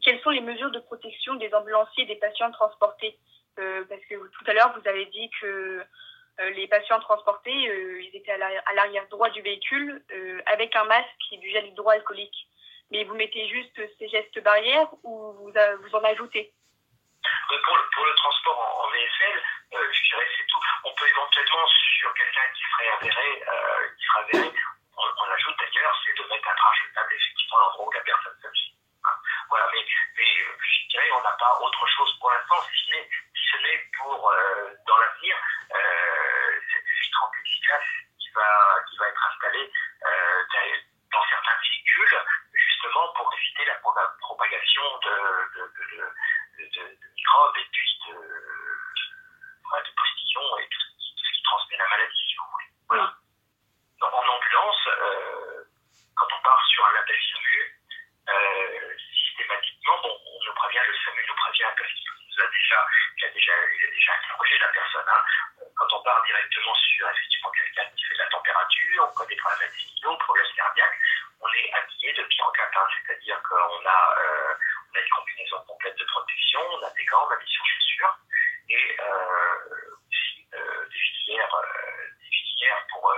Quelles 0.04 0.22
sont 0.22 0.32
les 0.32 0.42
mesures 0.42 0.72
de 0.72 0.80
protection 0.80 1.36
des 1.36 1.54
ambulanciers 1.54 2.04
et 2.04 2.08
des 2.08 2.18
patients 2.18 2.52
transportés 2.52 3.18
euh, 3.60 3.86
parce 3.88 4.02
que 4.06 4.16
tout 4.16 4.44
à 4.48 4.54
l'heure, 4.54 4.74
vous 4.78 4.88
avez 4.88 5.06
dit 5.08 5.30
que 5.42 5.84
euh, 6.40 6.50
les 6.52 6.68
patients 6.68 7.00
transportés, 7.00 7.70
euh, 7.70 8.02
ils 8.02 8.16
étaient 8.16 8.32
à 8.32 8.74
l'arrière 8.74 9.08
droit 9.10 9.30
du 9.30 9.42
véhicule 9.42 10.04
avec 10.48 10.76
un 10.76 10.86
masque 10.86 11.08
et 11.32 11.38
du 11.38 11.50
gel 11.50 11.68
hydroalcoolique. 11.68 12.48
Mais 12.92 13.04
vous 13.06 13.16
mettez 13.16 13.48
juste 13.48 13.80
ces 13.98 14.08
gestes 14.08 14.40
barrières 14.44 14.90
ou 15.04 15.34
vous 15.34 15.96
en 15.96 16.04
ajoutez? 16.04 16.54
Pour 17.62 18.06
le, 18.06 18.16
transport 18.16 18.60
en, 18.60 18.86
en 18.86 18.90
euh, 18.94 19.92
je 19.92 20.04
dirais 20.10 20.28
c'est 20.38 20.48
tout. 20.48 20.60
On 20.84 20.94
peut 20.94 21.08
éventuellement 21.08 21.68
sur 22.00 22.14
quelqu'un 22.14 22.48
qui 22.56 22.64
serait 22.72 22.90
avéré, 22.90 23.44
euh, 23.48 23.88
qui 23.98 24.06
serait 24.06 24.24
avéré, 24.24 24.54
on, 24.98 25.32
ajoute 25.32 25.56
d'ailleurs, 25.60 25.96
c'est 26.06 26.18
de 26.22 26.28
mettre 26.30 26.48
un 26.48 26.56
drap 26.56 26.74
jetable 26.74 27.14
effectivement 27.14 27.60
l'endroit 27.60 27.88
où 27.88 27.92
la 27.92 28.02
personne 28.02 28.38
s'agit. 28.42 28.76
Hein. 29.06 29.16
Voilà, 29.50 29.68
mais, 29.74 29.86
mais 30.18 30.26
je 30.26 30.88
dirais 30.90 31.12
on 31.16 31.22
n'a 31.22 31.36
pas 31.40 31.60
autre 31.62 31.88
chose 31.88 32.18
pour 32.20 32.32
l'instant, 32.32 32.62
si, 32.72 32.92
ce 33.54 33.58
n'est 33.58 33.84
pour 33.98 34.30
euh, 34.32 34.74
l'avenir 34.88 35.36
euh, 35.76 36.60
cette 36.74 36.86
vitre 36.86 37.24
en 37.24 37.30
plexiglas 37.30 37.82
qui 38.20 38.30
va 38.32 38.84
qui 38.90 38.98
va 38.98 39.08
être 39.08 39.28
installée 39.32 39.72
euh, 40.06 40.44
dans 41.12 41.24
certains 41.30 41.58
véhicules 41.62 42.20
justement 42.54 43.14
pour 43.14 43.34
éviter 43.34 43.66
la 43.66 43.76
propagation 43.76 44.84
de, 45.04 45.16
de, 45.56 45.64
de, 46.58 46.82
de 46.82 47.08
microbes 47.16 47.58
et 47.58 47.68
puis 47.72 48.00
de, 48.08 48.14
de 48.14 49.92
postillons 49.96 50.58
et 50.58 50.68
tout, 50.70 50.82
tout, 50.98 51.26
ce 51.26 51.34
qui 51.34 51.44
transmet 51.44 51.78
la 51.78 51.90
maladie 51.90 52.24
si 52.30 52.36
vous 52.36 52.46
voulez. 52.52 52.70
Voilà. 52.90 53.14
Donc, 54.00 54.14
en 54.14 54.28
ambulance, 54.28 54.90
quand 56.16 56.28
on 56.32 56.42
part 56.44 56.66
sur 56.68 56.86
un 56.86 56.96
appel 57.00 57.18
SAMU, 57.32 57.62
systématiquement, 59.34 60.02
bon, 60.02 60.14
on 60.14 60.46
nous 60.46 60.54
prévient, 60.54 60.80
le 60.88 60.96
SAMU 61.06 61.26
nous 61.28 61.36
prévient 61.36 61.72
parce 61.78 61.92
qu'il 61.94 62.12
nous 62.12 62.44
a 62.44 62.48
déjà, 62.48 62.88
il 63.18 63.26
a 63.26 63.30
déjà, 63.30 63.54
il 63.54 63.86
a 63.86 63.92
déjà 63.92 64.14
interrogé 64.14 64.58
la 64.60 64.68
personne. 64.70 65.06
Hein. 65.08 65.22
Quand 65.76 65.94
on 65.94 66.04
part 66.04 66.24
directement 66.26 66.76
sur 66.76 67.10
effectivement 67.10 67.52
quelqu'un 67.52 67.86
qui 67.96 68.04
fait 68.06 68.14
de 68.14 68.20
la 68.20 68.30
température, 68.30 68.93
on 69.04 69.14
connaît 69.14 69.36
problèmes 69.36 69.70
abdominaux, 69.70 70.18
problèmes 70.18 70.56
cardiaques, 70.56 71.00
on 71.42 71.48
est 71.54 71.74
habillé 71.74 72.14
de 72.14 72.24
pied 72.24 72.44
en 72.44 72.52
cap, 72.52 72.72
hein, 72.76 72.88
c'est-à-dire 72.96 73.42
qu'on 73.44 73.86
a, 73.86 74.16
euh, 74.20 74.54
on 74.92 74.98
a 74.98 75.02
une 75.02 75.10
combinaison 75.10 75.60
complète 75.68 75.98
de 75.98 76.06
protection, 76.06 76.62
on 76.72 76.84
a 76.84 76.90
des 76.92 77.06
gants, 77.06 77.28
on 77.28 77.34
a 77.34 77.38
des 77.38 77.52
chaussures 77.52 78.18
et 78.70 78.98
euh, 79.02 79.96
aussi 80.08 80.48
euh, 80.54 80.86
des 80.90 81.00
filières, 81.00 81.56
des 82.20 82.30
filières 82.32 82.88
pour 82.92 83.14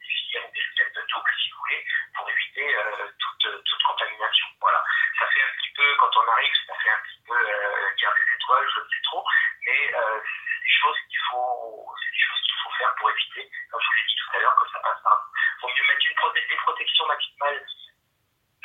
des 0.00 0.06
filières 0.06 0.48
ou 0.48 0.52
des 0.52 0.60
lunettes 0.60 0.94
de 0.94 1.02
double, 1.12 1.32
si 1.42 1.50
vous 1.50 1.58
voulez, 1.58 1.84
pour 2.16 2.30
éviter 2.30 2.76
toute, 3.18 3.64
toute 3.64 3.82
contamination. 3.82 4.46
Voilà. 4.60 4.84
Ça 5.18 5.26
fait 5.26 5.42
un 5.42 5.52
petit 5.56 5.72
peu, 5.74 5.96
quand 5.96 6.10
on 6.16 6.28
arrive, 6.28 6.52
ça 6.66 6.74
fait 6.82 6.90
un 6.90 7.02
petit 7.04 7.22
peu 7.26 7.34
euh, 7.34 7.94
guerre 7.98 8.14
des 8.14 8.34
étoiles, 8.34 8.68
je 8.74 8.80
ne 8.80 8.84
sais 8.84 9.02
trop, 9.04 9.24
mais 9.66 9.94
euh, 9.94 10.20
c'est 10.22 10.62
des 10.62 10.74
choses 10.82 10.98
qu'il 11.08 11.18
faut, 11.30 11.94
c'est 12.02 12.12
des 12.12 12.22
choses 12.22 12.40
qu'il 12.42 12.58
faut 12.62 12.70
faire 12.78 12.94
pour 12.96 13.10
éviter, 13.10 13.50
comme 13.70 13.80
je 13.80 13.86
vous 13.86 13.96
l'ai 13.96 14.06
dit 14.08 14.16
tout 14.16 14.36
à 14.36 14.40
l'heure, 14.40 14.56
que 14.56 14.70
ça 14.70 14.78
passe 14.80 15.02
par. 15.02 15.18
Il 15.22 15.60
vaut 15.62 15.68
mieux 15.68 15.86
mettre 15.88 16.06
une 16.10 16.16
proté 16.16 16.46
des 16.48 16.56
protections 16.56 17.06
maximales 17.06 17.66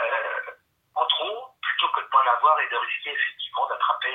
euh, 0.02 0.52
en 0.96 1.06
trop, 1.06 1.56
plutôt 1.62 1.90
que 1.90 2.00
de 2.02 2.06
ne 2.06 2.10
pas 2.10 2.24
en 2.24 2.28
et 2.62 2.70
de 2.70 2.78
risquer 2.78 3.12
effectivement 3.12 3.68
d'attraper, 3.68 4.14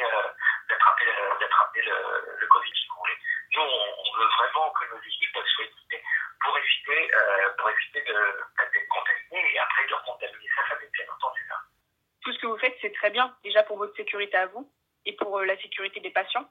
d'attraper 0.68 1.82
le, 1.82 2.36
le, 2.40 2.46
Covid, 2.46 2.72
si 2.74 2.88
vous 2.88 2.96
voulez. 2.96 3.18
Nous, 3.54 3.62
on, 3.62 4.16
veut 4.16 4.28
vraiment 4.38 4.70
que 4.70 4.94
nos 4.94 5.02
équipes 5.02 5.38
soient 5.46 5.64
équipées 5.64 6.02
pour 6.42 6.56
éviter, 6.58 7.10
pour 7.58 7.70
éviter 7.70 8.02
d'être 8.02 8.88
contaminées 8.88 9.54
et 9.54 9.58
après 9.58 9.86
de 9.86 9.94
recontaminer 9.94 10.48
ça, 10.56 10.68
ça 10.68 10.76
fait 10.76 10.90
bien 10.92 11.04
c'est 11.06 11.48
ça. 11.48 11.60
Tout 12.22 12.32
ce 12.32 12.38
que 12.38 12.46
vous 12.46 12.58
faites, 12.58 12.76
c'est 12.80 12.92
très 12.94 13.10
bien, 13.10 13.34
déjà 13.42 13.62
pour 13.64 13.78
votre 13.78 13.94
sécurité 13.96 14.36
à 14.36 14.46
vous 14.46 14.70
et 15.04 15.14
pour 15.16 15.40
la 15.40 15.56
sécurité 15.58 16.00
des 16.00 16.10
patients. 16.10 16.48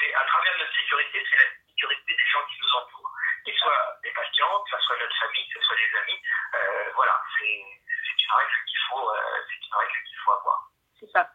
C'est 0.00 0.14
à 0.14 0.24
travers 0.24 0.58
notre 0.58 0.74
sécurité, 0.74 1.22
c'est 1.30 1.36
la 1.36 1.50
sécurité 1.68 2.14
des 2.14 2.30
gens 2.32 2.44
qui 2.48 2.60
nous 2.60 2.72
entourent, 2.72 3.12
qu'ils 3.44 3.54
soient 3.54 3.98
des 4.02 4.10
patients, 4.12 4.62
que 4.64 4.70
ce 4.70 4.82
soit 4.84 4.96
notre 4.98 5.16
famille, 5.18 5.48
que 5.48 5.60
ce 5.60 5.66
soit 5.66 5.76
des 5.76 5.98
amis. 5.98 6.20
Euh, 6.54 6.90
voilà, 6.94 7.20
c'est 7.38 7.46
une 7.46 8.32
règle 8.32 8.64
qu'il 8.66 8.78
faut, 8.88 9.10
euh, 9.10 9.42
qu'il 9.48 10.18
faut 10.24 10.32
avoir. 10.32 10.70
C'est 10.98 11.10
ça. 11.10 11.30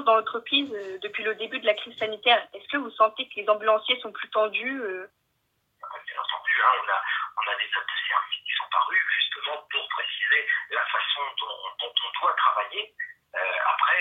Dans 0.00 0.16
l'entreprise 0.16 0.72
euh, 0.74 0.98
depuis 0.98 1.22
le 1.22 1.34
début 1.36 1.60
de 1.60 1.66
la 1.66 1.74
crise 1.74 1.96
sanitaire 1.98 2.46
Est-ce 2.52 2.66
que 2.68 2.78
vous 2.78 2.90
sentez 2.90 3.28
que 3.28 3.36
les 3.36 3.48
ambulanciers 3.48 3.98
sont 4.00 4.10
plus 4.12 4.28
tendus 4.30 4.82
Bien 4.82 6.18
entendu, 6.18 6.54
hein, 6.58 6.72
on, 6.82 6.88
a, 6.90 7.00
on 7.38 7.52
a 7.52 7.56
des 7.56 7.70
notes 7.70 7.86
de 7.86 7.98
service 8.08 8.40
qui 8.44 8.52
sont 8.58 8.68
parues 8.70 9.06
justement 9.20 9.56
pour 9.70 9.88
préciser 9.88 10.46
la 10.70 10.84
façon 10.86 11.22
dont, 11.38 11.74
on 11.86 12.20
doit 12.20 12.34
travailler. 12.34 12.94
après, 13.34 14.00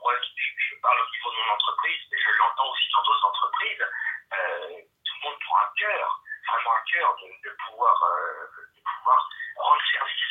moi, 0.00 0.12
je, 0.20 0.74
parle 0.82 1.00
au 1.00 1.10
niveau 1.10 1.30
de 1.30 1.36
mon 1.36 1.52
entreprise, 1.54 2.00
mais 2.10 2.18
je 2.18 2.30
l'entends 2.38 2.68
aussi 2.70 2.88
dans 2.92 3.02
d'autres 3.02 3.26
entreprises. 3.26 3.84
tout 4.28 5.14
le 5.16 5.22
monde 5.22 5.38
prend 5.40 5.58
un 5.58 5.72
cœur, 5.78 6.20
vraiment 6.48 6.74
un 6.76 6.84
cœur 6.90 7.16
de, 7.16 7.50
pouvoir, 7.64 7.96
de 8.44 8.82
pouvoir 8.82 9.28
rendre 9.56 9.82
service 9.92 10.22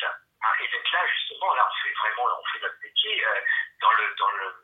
et 0.60 0.68
d'être 0.68 0.92
là, 0.92 1.06
justement, 1.06 1.54
là, 1.54 1.68
on 1.68 1.82
fait 1.82 1.94
vraiment, 1.94 2.24
on 2.38 2.44
fait 2.52 2.60
notre 2.60 2.80
métier 2.82 3.24
euh, 3.24 3.40
dans 3.80 3.92
le, 3.92 4.14
dans 4.18 4.30
le, 4.30 4.54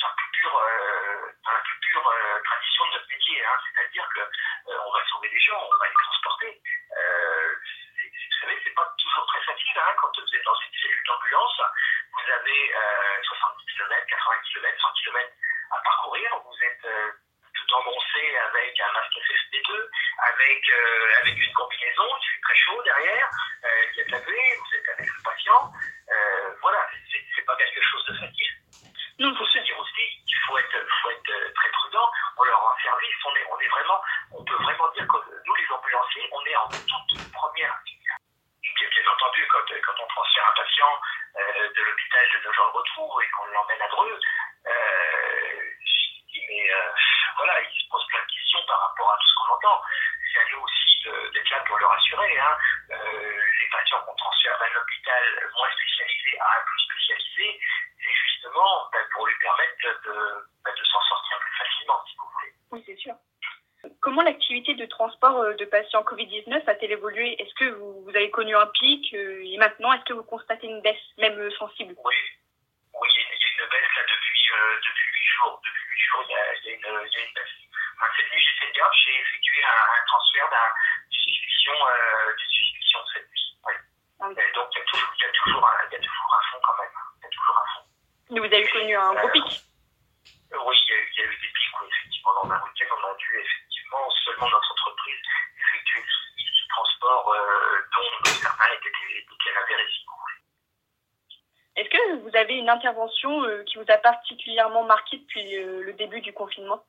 dans 0.00 0.08
la 0.08 0.14
plus 0.14 0.30
pure, 0.32 0.56
euh, 0.56 1.32
dans 1.44 1.52
la 1.52 1.60
plus 1.60 1.78
pure 1.80 2.08
euh, 2.08 2.40
tradition 2.44 2.84
de 2.86 2.90
notre 2.92 3.08
métier. 3.08 3.44
Hein, 3.44 3.56
C'est-à-dire 3.64 4.08
que 4.14 4.20
on 4.66 4.92
va 4.92 5.04
sauver 5.10 5.28
des 5.28 5.40
gens, 5.40 5.60
on 5.60 5.78
va 5.78 5.88
les 5.88 5.94
transporter. 5.94 6.60
vous 6.60 8.36
savez, 8.40 8.60
c'est 8.64 8.74
pas 8.74 8.94
toujours 8.98 9.26
très 9.26 9.42
facile 9.44 9.76
hein, 9.76 9.92
quand 10.00 10.12
vous 10.16 10.36
êtes 10.36 10.44
dans 10.44 10.54
une 10.54 10.74
cellule 10.80 11.02
d'ambulance. 11.06 11.60
Vous 12.12 12.32
avez 12.32 12.74
70 13.22 13.66
km, 13.66 14.06
80 14.06 14.36
km, 14.52 14.80
100 14.80 14.92
km 15.02 15.30
à 15.70 15.78
parcourir. 15.82 16.30
Vous 16.44 16.64
êtes 16.64 16.86
tout 17.54 17.74
engoncé 17.74 18.36
avec 18.36 18.80
un 18.80 18.92
masque 18.92 19.16
FFP2, 19.16 19.88
avec, 20.18 20.72
avec 21.20 21.36
une 21.36 21.52
combinaison, 21.52 22.08
il 22.16 22.26
fait 22.26 22.40
très 22.42 22.56
chaud 22.56 22.82
derrière, 22.82 23.28
il 23.64 23.98
y 23.98 24.00
a 24.00 24.04
de 24.04 24.12
la 24.12 24.20
buée, 24.20 24.56
vous 24.56 24.76
êtes 24.76 24.88
avec 24.88 25.06
le 25.06 25.22
patient. 25.22 25.72
voilà, 26.62 26.88
c'est 27.12 27.44
pas 27.44 27.56
quelque 27.56 27.82
chose 27.82 28.04
de 28.06 28.14
facile. 28.14 28.60
Il 29.20 29.36
faut 29.36 29.44
se 29.44 29.58
dire 29.58 29.78
aussi 29.78 30.04
qu'il 30.24 30.38
faut 30.48 30.56
être, 30.56 30.80
faut 31.02 31.10
être 31.10 31.52
très 31.52 31.70
prudent. 31.72 32.10
On 32.38 32.44
leur 32.44 32.58
rend 32.58 32.72
service, 32.82 33.14
on 33.26 33.36
est, 33.36 33.46
on 33.52 33.60
est 33.60 33.68
vraiment, 33.68 34.00
on 34.32 34.42
peut 34.42 34.56
vraiment 34.62 34.88
dire 34.96 35.06
que 35.06 35.18
nous, 35.44 35.54
les 35.56 35.68
ambulanciers, 35.68 36.24
on 36.32 36.40
est 36.46 36.56
en 36.56 36.68
toute 36.68 37.32
première 37.32 37.76
ligne. 37.84 37.98
Bien 38.80 39.12
entendu, 39.12 39.46
quand, 39.52 39.60
quand 39.84 40.02
on 40.02 40.06
transfère 40.08 40.48
un 40.48 40.54
patient 40.56 40.92
de 41.68 41.82
l'hôpital 41.82 42.26
de 42.34 42.46
nos 42.46 42.52
gens 42.52 42.66
de 42.68 42.76
retour 42.78 43.22
et 43.22 43.30
qu'on 43.30 43.46
l'emmène 43.46 43.82
à 43.82 43.88
Dreux, 43.88 44.20
je 44.64 46.06
dis, 46.32 46.42
mais 46.48 46.70
voilà, 47.36 47.60
ils 47.60 47.80
se 47.80 47.88
posent 47.90 48.06
plein 48.06 48.20
de 48.20 48.32
questions 48.32 48.60
par 48.66 48.80
rapport 48.80 49.12
à 49.12 49.16
tout 49.16 49.28
ce 49.28 49.34
qu'on 49.34 49.54
entend. 49.54 49.82
C'est 50.32 50.40
à 50.40 50.44
nous 50.52 50.62
aussi 50.62 50.80
d'être 51.32 51.50
là 51.50 51.60
pour 51.66 51.78
le 51.78 51.86
rassurer. 51.86 52.38
Hein. 52.38 52.56
Euh, 52.90 53.40
les 53.60 53.68
patients 53.70 54.00
qu'on 54.04 54.14
transfère 54.16 54.58
d'un 54.58 54.80
hôpital 54.80 55.22
moins 55.56 55.70
spécialisé 55.72 56.38
à 56.40 56.58
un 56.58 56.64
plus 56.64 56.80
spécialisé, 56.80 57.60
c'est 58.02 58.12
justement 58.12 58.90
ben, 58.92 59.06
pour 59.12 59.26
lui 59.26 59.34
permettre 59.40 60.00
ben, 60.64 60.74
de 60.74 60.84
s'en 60.84 61.00
sortir 61.02 61.38
plus 61.38 61.56
facilement, 61.56 62.04
si 62.06 62.16
vous 62.16 62.28
voulez. 62.34 62.52
Oui, 62.72 62.82
c'est 62.86 62.96
sûr. 62.96 63.14
Comment 64.00 64.22
l'activité 64.22 64.74
de 64.74 64.86
transport 64.86 65.38
euh, 65.38 65.54
de 65.54 65.64
patients 65.64 66.02
Covid-19 66.02 66.64
a-t-elle 66.66 66.92
évolué? 66.92 67.40
Est-ce 67.40 67.54
que 67.54 67.70
vous, 67.70 68.02
vous, 68.04 68.10
avez 68.10 68.30
connu 68.30 68.54
un 68.54 68.66
pic 68.66 69.14
euh, 69.14 69.42
et 69.44 69.56
maintenant, 69.56 69.92
est-ce 69.92 70.04
que 70.04 70.12
vous 70.12 70.24
constatez 70.24 70.66
une 70.66 70.82
baisse, 70.82 71.00
même 71.18 71.50
sensible? 71.52 71.94
Oui, 72.04 72.14
oui 73.00 73.08
il 73.14 73.20
y, 73.20 73.24
a 73.24 73.64
une 73.64 73.70
baisse 73.70 73.94
là 73.96 74.02
depuis, 74.02 74.40
depuis 74.84 75.08
8 75.12 75.26
jours. 75.38 75.60
Depuis 75.64 75.84
8 75.88 76.00
jours, 76.00 76.24
il 76.28 76.32
y 76.32 76.34
a, 76.34 76.54
il 76.54 76.64
y 76.64 76.68
a, 76.68 76.74
une, 76.74 77.08
il 77.08 77.12
y 77.12 77.16
a 77.16 77.24
une 77.24 77.34
baisse. 77.34 77.56
cette 78.16 78.32
nuit, 78.32 78.40
j'ai 78.40 78.66
fait 78.66 78.72
job, 78.74 78.90
j'ai 79.04 79.20
effectué 79.20 79.64
un, 79.64 79.84
un 79.92 80.04
transfert 80.06 80.48
d'une 81.10 81.20
suspicion, 81.20 81.72
euh, 81.86 82.36
suspicion 82.36 83.00
cette 83.12 83.28
nuit. 83.30 83.56
Oui. 83.66 83.74
Et 84.36 84.52
donc, 84.52 84.68
il 84.72 84.78
y, 84.78 84.82
a 84.82 84.84
toujours, 84.84 85.12
il, 85.16 85.22
y 85.22 85.26
a 85.26 85.32
toujours 85.32 85.66
un, 85.66 85.76
il 85.88 85.92
y 85.92 85.96
a 85.96 86.00
toujours 86.00 86.30
un 86.32 86.42
fond 86.50 86.60
quand 86.64 86.76
même. 86.80 86.96
Il 87.16 87.22
y 87.22 87.26
a 87.26 87.30
toujours 87.30 87.56
un 87.56 87.66
fond. 87.72 87.84
Vous 88.30 88.44
avez 88.44 88.68
connu 88.68 88.96
un 88.96 89.14
gros 89.14 89.28
pic 89.28 89.44
Oui, 89.44 90.76
il 90.76 90.88
y, 90.88 90.94
a, 90.94 90.98
il 91.00 91.16
y, 91.16 91.20
a, 91.20 91.24
eu 91.24 91.36
des 91.40 91.52
pics, 91.52 91.76
oui, 91.80 91.88
effectivement. 91.88 92.32
Dans 92.42 92.50
un 92.50 92.60
week-end, 92.64 92.94
on 92.96 93.04
a 93.04 93.14
dû 93.16 93.40
effectivement, 93.40 94.10
seulement 94.24 94.50
notre 94.50 94.72
entreprise, 94.72 95.20
effectuer 95.56 96.04
ce 96.08 96.68
transport 96.68 97.32
euh, 97.32 97.80
dont 97.94 98.24
certains 98.24 98.72
étaient 98.72 98.90
des 98.90 99.50
avérés, 99.56 99.90
est-ce 101.80 101.88
que 101.88 102.16
vous 102.20 102.29
avez 102.40 102.56
une 102.56 102.70
intervention 102.70 103.44
euh, 103.44 103.62
qui 103.64 103.76
vous 103.76 103.84
a 103.88 103.98
particulièrement 103.98 104.82
marqué 104.84 105.18
depuis 105.18 105.56
euh, 105.56 105.82
le 105.82 105.92
début 105.92 106.20
du 106.20 106.32
confinement? 106.32 106.82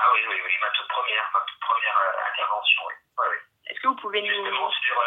Ah 0.00 0.10
oui, 0.14 0.20
oui, 0.28 0.36
oui, 0.44 0.52
ma 0.60 0.70
toute 0.70 0.88
première, 0.88 1.30
ma 1.32 1.40
toute 1.46 1.60
première 1.60 1.98
euh, 1.98 2.30
intervention, 2.32 2.82
oui. 2.88 2.94
oui, 3.18 3.26
oui. 3.30 3.36
Est-ce 3.66 3.80
que 3.80 3.88
vous 3.88 3.96
pouvez 3.96 4.22
nous... 4.22 4.28
Justement, 4.28 4.70
sur, 4.70 5.02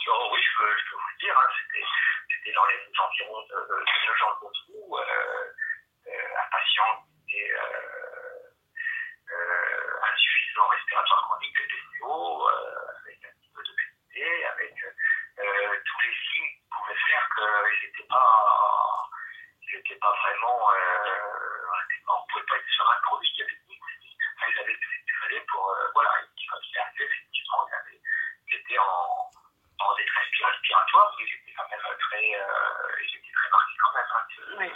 sur, 0.00 0.30
oui, 0.32 0.40
je 0.42 0.56
peux, 0.58 0.76
je 0.76 0.90
peux 0.90 0.96
vous 0.96 1.10
le 1.14 1.18
dire, 1.20 1.38
hein, 1.38 1.48
c'était 1.62 2.52
dans 2.52 2.66
les 2.66 2.80
environs 2.98 3.42
de, 3.42 3.54
de, 3.54 3.76
de 3.84 4.14
Jean 4.18 4.34
Trou, 4.34 4.98
un 4.98 6.48
patient 6.50 7.06
qui 7.28 7.36
était 7.36 7.54
insuffisant 10.10 10.66
respiratoire 10.66 11.22
chronique 11.28 11.56
de 11.56 11.66
TCO, 11.70 12.48
avec 12.48 13.24
un 13.24 13.32
petit 13.38 13.50
peu 13.54 13.62
de 13.62 13.72
BCT, 13.76 14.46
avec 14.46 14.74
tous 15.84 16.00
les 16.02 16.14
signes 16.26 16.50
qui 16.50 16.66
pouvaient 16.74 17.00
faire 17.06 17.28
qu'ils 17.34 17.88
n'étaient 17.88 18.08
pas, 18.08 18.50
ils 19.72 19.98
pas 19.98 20.12
vraiment, 20.12 20.58
euh, 20.72 21.66
on 22.08 22.20
ne 22.20 22.26
pouvait 22.32 22.46
pas 22.46 22.56
être 22.56 22.70
serein 22.76 22.96
pour 23.04 23.18
lui, 23.20 23.28
il 23.34 23.40
y 23.40 23.42
avait 23.42 23.58
ils 24.48 24.58
avaient 24.58 24.74
ce 24.74 25.04
qu'il 25.04 25.14
fallait 25.22 25.44
pour, 25.52 25.70
euh, 25.70 25.86
voilà, 25.94 26.10
quand 26.50 26.58
il 26.64 26.76
est 26.76 26.80
arrivé, 26.80 27.04
effectivement, 27.04 27.66
il, 27.68 27.74
avait, 27.74 28.00
il 28.48 28.54
était 28.56 28.78
en, 28.78 29.30
en 29.78 29.94
détresse 29.94 30.28
respiratoire, 30.42 31.14
mais 31.18 31.24
il 31.24 31.34
était 31.34 31.52
quand 31.56 31.68
même 31.70 31.86
euh, 32.80 32.96
il 33.02 33.16
était 33.16 33.32
très 33.32 33.50
marqué 33.50 33.74
quand 33.82 33.92
même, 33.94 34.10
hein, 34.10 34.24
oui. 34.58 34.72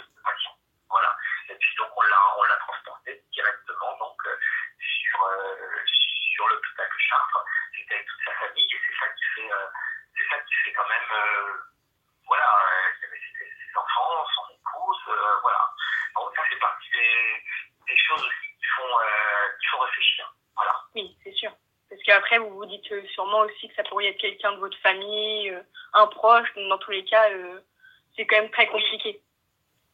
Voilà. 0.89 1.17
Et 1.49 1.55
puis 1.55 1.75
donc 1.77 1.89
on 1.95 2.01
l'a, 2.01 2.37
on 2.37 2.43
l'a 2.43 2.57
transporté 2.57 3.23
directement 3.31 3.97
donc 3.97 4.17
euh, 4.27 4.37
sur, 4.79 5.23
euh, 5.23 5.85
sur 5.85 6.47
l'hôpital 6.47 6.87
de 6.87 6.99
Chartres. 6.99 7.45
C'était 7.75 7.95
avec 7.95 8.07
toute 8.07 8.21
sa 8.25 8.33
famille 8.33 8.71
et 8.71 8.79
c'est 8.87 8.99
ça 8.99 9.09
qui 9.13 9.23
fait, 9.35 9.49
c'est 10.17 10.27
ça 10.29 10.39
qui 10.41 10.53
fait 10.63 10.73
quand 10.73 10.87
même, 10.87 11.11
voilà, 12.27 12.47
il 12.97 13.01
y 13.01 13.05
avait 13.05 13.19
ses, 13.19 13.45
ses, 13.45 13.77
enfants, 13.77 14.25
son 14.35 14.53
épouse, 14.53 15.17
voilà. 15.41 15.71
Donc 16.15 16.35
ça 16.35 16.43
fait 16.43 16.59
partie 16.59 16.89
des, 16.91 17.43
des 17.87 17.97
choses 17.97 18.21
aussi 18.21 18.47
qui 18.59 18.65
font, 18.77 18.97
qui 19.59 19.67
font 19.67 19.79
réfléchir. 19.79 20.33
Voilà. 20.55 20.81
Oui, 20.95 21.17
c'est 21.23 21.33
sûr. 21.33 21.51
Parce 21.89 22.01
qu'après, 22.03 22.37
vous 22.39 22.55
vous 22.55 22.65
dites 22.65 23.07
sûrement 23.09 23.41
aussi 23.41 23.69
que 23.69 23.75
ça 23.75 23.83
pourrait 23.83 24.07
être 24.07 24.19
quelqu'un 24.19 24.53
de 24.53 24.59
votre 24.59 24.77
famille, 24.79 25.55
un 25.93 26.07
proche, 26.07 26.53
donc 26.55 26.69
dans 26.69 26.77
tous 26.77 26.91
les 26.91 27.05
cas, 27.05 27.29
c'est 28.15 28.25
quand 28.25 28.37
même 28.37 28.51
très 28.51 28.67
compliqué. 28.67 29.21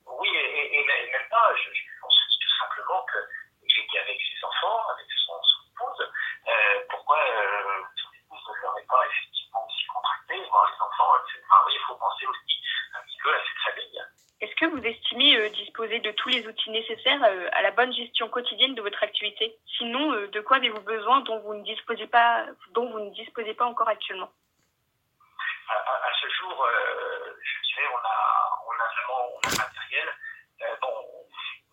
Oui, 0.06 0.30
et, 0.36 0.86
même 0.86 1.30
pas, 1.30 1.54
je, 1.56 1.70
pense 2.02 2.16
tout 2.40 2.56
simplement 2.60 3.06
qu'il 3.06 3.84
était 3.84 4.00
avec 4.00 4.20
ses 4.22 4.46
enfants, 4.46 4.82
avec 4.94 5.08
son, 5.26 5.34
son 5.44 5.60
épouse. 5.70 6.12
Euh, 6.48 6.80
pourquoi 6.90 7.18
euh, 7.18 7.82
son 7.96 8.10
épouse 8.14 8.40
ne 8.50 8.62
l'aurait 8.62 8.86
pas 8.90 9.06
effectivement 9.08 9.66
aussi 9.68 9.86
contracté, 9.88 10.50
voir 10.50 10.70
les 10.72 10.82
enfants, 10.82 11.14
etc. 11.24 11.42
Oui, 11.66 11.74
il 11.76 11.82
faut 11.88 11.96
penser 11.96 12.26
aussi 12.26 12.62
un 12.98 13.04
petit 13.04 13.18
peu 13.24 13.34
à 13.34 13.40
cette 13.40 13.74
famille. 13.74 14.02
Est-ce 14.42 14.56
que 14.56 14.66
vous 14.66 14.84
estimez 14.84 15.38
euh, 15.38 15.50
disposer 15.50 16.00
de 16.00 16.12
tous 16.12 16.30
les 16.30 16.48
outils 16.48 16.72
nécessaires 16.72 17.24
à 17.24 17.62
la 17.62 17.72
bonne 17.72 17.94
gestion 17.94 18.28
quotidienne 18.30 18.76
de 18.76 18.82
votre 18.82 19.04
activité? 19.04 19.56
Sinon, 19.78 20.12
de 20.12 20.42
quoi 20.42 20.58
avez-vous 20.58 20.82
besoin 20.82 21.22
dont 21.22 21.40
vous 21.40 21.54
ne 21.54 21.64
disposez 21.64 22.08
pas, 22.08 22.46
dont 22.72 22.90
vous 22.90 23.00
ne 23.00 23.12
disposez 23.12 23.54
pas 23.54 23.66
encore 23.66 23.88
actuellement 23.88 24.32
à, 25.70 25.74
à, 25.74 26.10
à, 26.10 26.12
ce 26.20 26.28
jour, 26.28 26.68
je 26.68 27.74
dirais, 27.74 27.88
on 27.94 27.98
a, 27.98 28.60
on 28.68 28.72
a 28.72 28.88
vraiment 28.92 29.30
on 29.36 29.40
a 29.40 29.52
le 29.52 29.58
matériel. 29.58 30.10
bon, 30.82 30.94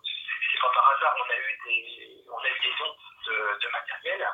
c'est 0.04 0.60
pas 0.60 0.72
par 0.74 0.94
hasard, 0.94 1.16
on 1.18 1.30
a 1.30 1.36
eu 1.36 1.58
des, 1.66 2.24
on 2.30 2.38
a 2.38 2.48
eu 2.48 2.60
des 2.60 2.74
dons 2.78 2.94
de, 3.26 3.58
de 3.58 3.68
matériel. 3.72 4.28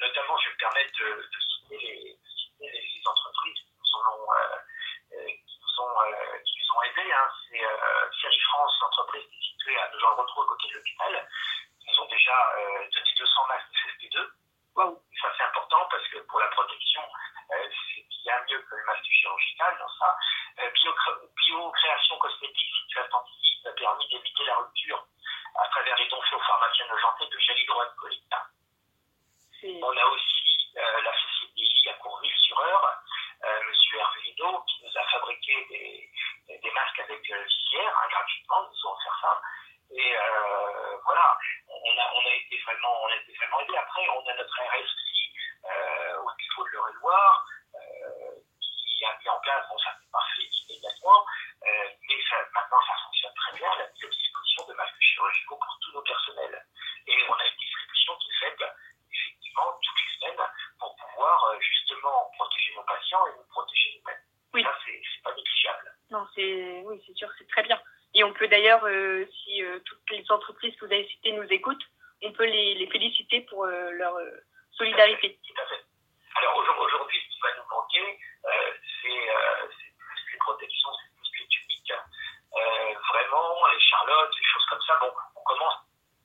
notamment, 0.00 0.38
je 0.38 0.48
vais 0.48 0.54
me 0.54 0.58
permettre 0.58 1.02
les, 1.70 2.16
entreprises 3.06 3.58
qui 3.58 3.72
nous 3.78 3.90
ont, 3.96 4.28
qui 5.10 5.58
nous 5.58 5.84
ont, 5.84 5.96
qui 6.44 6.58
nous 6.58 6.76
ont 6.76 6.82
aidés. 6.82 7.12
Hein. 7.12 7.28
C'est 7.48 7.64
euh, 7.64 8.10
Série 8.20 8.40
France, 8.40 8.72
l'entreprise 8.82 9.24
qui 9.30 9.38
est 9.38 9.50
située 9.52 9.78
à 9.78 9.90
Jean 9.98 10.14
Retrouve 10.16 10.46
côté 10.46 10.68
de 10.68 10.74
l'hôpital. 10.74 11.28
Ils 11.80 12.00
ont 12.00 12.06
déjà 12.06 12.36
euh, 12.58 12.88
donné 12.92 13.10
200 13.16 13.46
masques 13.48 13.74
FFP2. 13.74 14.28
Wow. 14.76 15.02
Ça, 15.20 15.28
c'est 15.36 15.44
important 15.44 15.88
parce 15.90 16.06
que 16.08 16.18
pour 16.18 16.38
la 16.38 16.48
protection, 16.48 17.02
euh, 17.52 17.68
c'est 17.94 18.06
bien 18.22 18.38
mieux 18.48 18.60
que 18.62 18.76
le 18.76 18.84
masque 18.84 19.04
chirurgical 19.04 19.76
dans 19.78 19.92
ça. 19.98 20.16
Bio, 20.74 20.94
bio, 21.36 21.70
création 21.70 22.18
cosmétique, 22.18 22.74
situation 22.84 23.18
a 23.64 23.72
permis 23.72 24.08
d'éviter 24.08 24.44
pharmacien 26.50 26.86
de 26.92 27.00
santé 27.00 27.26
de 27.26 27.38
géry 27.38 27.66
droite 27.66 27.94
On 29.82 29.96
a 29.96 30.06
aussi 30.06 30.72
la 30.74 31.12
société 31.12 31.90
à 31.90 31.94
Courville-sur-Eure, 31.94 33.02
euh, 33.44 33.60
Monsieur 33.68 33.98
Hervé 33.98 34.20
Hino, 34.28 34.62
qui 34.68 34.84
nous 34.84 34.98
a 34.98 35.04
fabriqué 35.04 35.66
des, 35.70 36.58
des 36.58 36.70
masques 36.72 37.00
avec 37.00 37.22
visière 37.22 37.98
hein, 37.98 38.08
gratuitement, 38.10 38.68
Et 39.90 40.16
euh, 40.16 40.96
voilà, 41.04 41.38
on 41.68 41.98
a, 41.98 42.14
on 42.14 42.22
a 42.26 42.34
été 42.34 42.56
vraiment, 42.62 43.02
on 43.02 43.08
a 43.08 43.16
été 43.16 43.32
vraiment 43.34 43.60
aidé. 43.60 43.76
Après, 43.76 44.08
on 44.08 44.28
a 44.28 44.34
notre 44.34 44.60
RSI 44.62 45.34
euh, 45.64 46.18
au 46.22 46.30
niveau 46.38 46.64
de 46.64 46.70
l'Eure-et-Loire, 46.70 47.46
euh, 47.74 48.38
qui 48.60 49.04
a 49.04 49.18
mis 49.18 49.28
en 49.28 49.40
place, 49.40 49.66
bon, 49.68 49.78
ça 49.78 49.90
n'est 49.98 50.10
pas 50.12 50.24
fait 50.36 50.46
immédiatement, 50.46 51.26
euh, 51.66 51.88
mais 52.08 52.18
ça, 52.28 52.36
maintenant 52.54 52.80
ça 52.86 52.94
fonctionne 53.04 53.34
très 53.34 53.56
bien, 53.56 53.68
la 53.76 53.88
mise 53.90 54.04
à 54.04 54.08
disposition 54.08 54.66
de 54.68 54.74
masques 54.74 55.00
chirurgicaux 55.00 55.56
pour 55.56 55.78
tous 55.82 55.92
nos 55.92 56.02
personnels. 56.02 56.64
Et 57.06 57.16
on 57.28 57.34
a 57.34 57.44
une 57.44 57.58
distribution 57.58 58.16
qui 58.16 58.30
est 58.30 58.40
faite 58.46 58.62
effectivement 59.10 59.72
toutes 59.82 60.00
les 60.00 60.10
semaines 60.20 60.46
pour 60.78 60.96
pouvoir 60.96 61.44
euh, 61.50 61.58
justement 61.60 62.30
protéger 62.38 62.74
nos 62.76 62.84
patients 62.84 63.26
et 63.26 63.36
nous 63.36 63.48
protéger 63.50 63.98
nous-mêmes. 63.98 64.24
Oui. 64.54 64.62
Ça, 64.62 64.74
c'est 64.84 65.22
pas 65.22 65.34
négligeable. 65.34 65.94
Non, 66.10 66.26
c'est 66.34 66.82
oui, 66.84 67.02
c'est 67.06 67.16
sûr, 67.16 67.28
c'est 67.38 67.48
très 67.48 67.62
bien. 67.62 67.80
Et 68.14 68.24
on 68.24 68.32
peut 68.32 68.39
d'ailleurs, 68.50 68.84
euh, 68.84 69.24
si 69.32 69.62
euh, 69.62 69.78
toutes 69.86 70.10
les 70.10 70.24
entreprises 70.30 70.74
que 70.76 70.84
vous 70.86 70.92
avez 70.92 71.08
citées 71.08 71.32
nous 71.32 71.46
écoutent, 71.50 71.82
on 72.22 72.32
peut 72.32 72.44
les, 72.44 72.86
féliciter 72.92 73.40
pour 73.42 73.64
euh, 73.64 73.90
leur 73.92 74.14
solidarité. 74.72 75.38
Tout 75.46 75.62
à 75.62 75.66
fait. 75.66 75.82
Alors 76.36 76.56
aujourd'hui, 76.78 77.18
ce 77.24 77.34
qui 77.34 77.40
va 77.40 77.48
nous 77.56 77.68
manquer, 77.70 78.18
euh, 78.44 78.72
c'est 79.02 79.30
euh, 79.30 79.66
c'est 79.78 79.92
plus 79.98 80.32
les 80.32 80.38
protections, 80.38 80.90
c'est 81.00 81.20
plus 81.20 81.40
les 81.40 81.46
tuniques. 81.48 81.92
Euh, 81.92 82.94
vraiment, 83.12 83.66
les 83.72 83.80
charlottes, 83.80 84.36
des 84.36 84.44
choses 84.44 84.66
comme 84.66 84.82
ça. 84.86 84.98
Bon, 85.00 85.12
on 85.36 85.42
commence, 85.42 85.74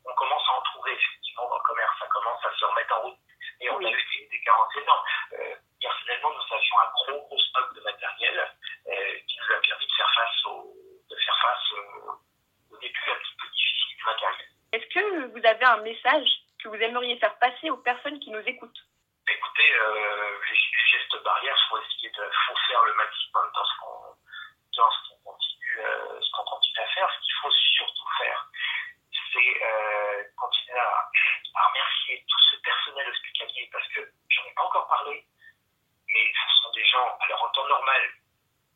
on 0.05 0.13
commence 0.13 0.43
à 0.49 0.57
en 0.57 0.61
trouver 0.61 0.91
effectivement 0.93 1.49
dans 1.49 1.57
le 1.57 1.63
commerce. 1.63 1.99
Ça 1.99 2.07
commence 2.07 2.45
à 2.45 2.51
se 2.55 2.65
remettre 2.65 2.95
en 2.97 3.01
route. 3.01 3.17
Et 3.61 3.69
on 3.71 3.77
Oui. 3.77 3.85
a 3.87 3.91
eu 3.91 4.03
des, 4.19 4.27
des 4.27 4.41
carences 4.43 4.75
énormes. 4.75 5.05
Euh, 5.33 5.55
personnellement, 5.81 6.31
nous 6.33 6.55
avions 6.55 6.75
un 6.79 6.91
gros, 6.91 7.25
gros 7.27 7.39
stock 7.39 7.73
de 7.75 7.81
matériel 7.81 8.51
euh, 8.87 9.19
qui 9.27 9.37
nous 9.39 9.55
a 9.55 9.59
permis 9.61 9.87
de 9.87 9.93
faire 9.93 10.11
face 10.15 10.45
au, 10.45 10.73
de 11.09 11.15
faire 11.15 11.37
face 11.41 11.71
euh, 11.73 12.11
au 12.71 12.77
début 12.77 12.99
un 13.11 13.15
petit 13.15 13.35
peu 13.39 13.47
difficile 13.49 13.97
du 13.97 14.03
matériel. 14.03 14.45
Est-ce 14.73 14.87
que 14.93 15.25
vous 15.31 15.45
avez 15.45 15.65
un 15.65 15.81
message 15.81 16.27
que 16.61 16.67
vous 16.69 16.75
aimeriez 16.75 17.17
faire 17.17 17.37
passer 17.37 17.69
aux 17.69 17.77
personnes 17.77 18.19
qui 18.19 18.31
nous 18.31 18.43
écoutent 18.45 18.81
Écoutez, 19.27 19.71
euh, 19.73 20.37
les, 20.51 20.57
les 20.57 20.84
gestes 20.95 21.23
barrières, 21.23 21.57
faut 21.69 21.79
essayer 21.81 22.09
de 22.09 22.29
faut 22.47 22.55
faire 22.67 22.83
le 22.83 22.93
maximum 22.95 23.51
dans 23.53 23.65
ce 23.65 23.77
qu'on 23.79 24.15
dans 24.77 24.91
ce 24.91 25.09
qu'on 25.09 25.31
continue, 25.31 25.79
euh, 25.79 26.21
ce 26.21 26.31
qu'on 26.31 26.43
continue 26.43 26.79
à 26.79 26.87
faire. 26.87 27.09
Ce 27.13 27.19
qu'il 27.25 27.35
faut 27.41 27.51
surtout 27.51 28.09
faire, 28.17 28.45
c'est 29.33 29.63
euh, 29.63 30.23
continuer 30.37 30.79
à, 30.79 31.09
à 31.55 31.67
remercier 31.67 32.25
tout 32.27 32.39
ce 32.51 32.55
personnel 32.57 33.09
hospitalier 33.09 33.69
parce 33.71 33.87
que 33.89 34.01
j'en 34.29 34.43
ai 34.45 34.53
pas 34.53 34.63
encore 34.63 34.87
parlé, 34.87 35.25
mais 36.07 36.33
ce 36.33 36.63
sont 36.63 36.71
des 36.71 36.85
gens, 36.85 37.17
alors 37.21 37.43
en 37.43 37.49
temps 37.49 37.67
normal, 37.67 38.01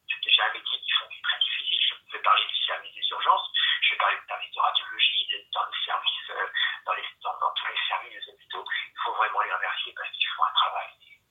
c'est 0.10 0.24
déjà 0.24 0.46
un 0.46 0.54
métier 0.54 0.80
qui 0.80 0.92
font 0.92 1.08
qui 1.10 1.20
est 1.20 1.24
très 1.24 1.40
difficile. 1.40 1.80
Je 2.08 2.18
vais 2.18 2.24
parler 2.24 2.46
du 2.48 2.56
service 2.66 2.94
des 2.96 3.08
urgences, 3.12 3.52
je 3.82 3.90
vais 3.92 3.98
parler 3.98 4.18
du 4.20 4.26
service 4.28 4.52
de 4.56 4.60
radiologie, 4.60 5.28
de- 5.32 5.46
dans 5.54 5.66
les 5.66 5.86
services, 5.86 6.30
euh, 6.32 6.48
dans, 6.86 6.94
les, 6.94 7.04
dans, 7.24 7.38
dans 7.40 7.52
tous 7.54 7.68
les 7.68 7.80
services 7.88 8.14
des 8.26 8.32
hôpitaux. 8.34 8.66
Il 8.88 9.00
faut 9.04 9.14
vraiment 9.14 9.42
les 9.42 9.54
remercier 9.54 9.94
parce 9.96 10.10
qu'ils 10.12 10.28
font 10.36 10.44
un 10.44 10.54
travail 10.54 10.88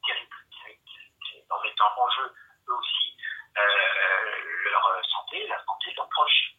terrible, 0.07 0.37
terrible, 0.62 0.83
terrible, 0.87 1.52
en 1.52 1.61
mettant 1.62 1.92
en 1.99 2.11
jeu 2.11 2.33
eux 2.68 2.75
aussi 2.75 3.16
euh, 3.59 4.71
leur 4.71 4.87
euh, 4.87 5.02
santé, 5.28 5.47
la 5.49 5.64
santé 5.64 5.90
de 5.90 5.97
leurs 5.97 6.08
proches. 6.08 6.52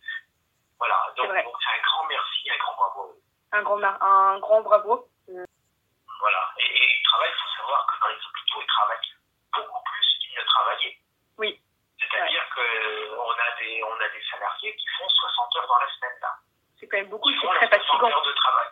Voilà, 0.78 0.96
donc 1.18 1.28
C'est 1.28 1.38
un 1.38 1.82
grand 1.84 2.06
merci, 2.08 2.50
un 2.52 2.58
grand 2.58 2.76
bravo. 2.76 3.16
un 3.52 3.62
grand, 3.64 3.84
un 3.84 4.40
grand 4.40 4.62
bravo. 4.62 5.10
Voilà. 5.28 6.54
Et, 6.58 6.64
et 6.66 6.90
ils 7.00 7.04
travaillent, 7.04 7.32
il 7.32 7.42
faut 7.42 7.58
savoir 7.62 7.86
que 7.88 8.00
dans 8.02 8.08
les 8.08 8.16
hôpitaux, 8.26 8.62
ils 8.62 8.68
travaillent 8.68 9.14
beaucoup 9.56 9.84
plus 9.84 10.08
qu'ils 10.22 10.36
ne 10.40 10.44
travaillaient. 10.46 10.98
Oui. 11.38 11.62
C'est-à-dire 12.00 12.44
qu'on 12.56 13.32
a 13.32 13.52
des 13.60 13.84
on 13.84 14.00
a 14.00 14.10
des 14.10 14.24
salariés 14.32 14.76
qui 14.76 14.88
font 14.98 15.08
60 15.10 15.56
heures 15.58 15.68
dans 15.68 15.80
la 15.80 15.90
semaine 15.94 16.18
là. 16.22 16.36
C'est 16.80 16.88
quand 16.88 16.98
même 16.98 17.10
beaucoup, 17.10 17.30
Ils 17.30 17.36
c'est 17.40 17.46
font 17.48 17.54
très 17.54 17.68
leurs 17.68 17.72
60 17.86 17.88
fatigant. 18.02 18.10
heures 18.18 18.26
de 18.26 18.34
travail. 18.34 18.68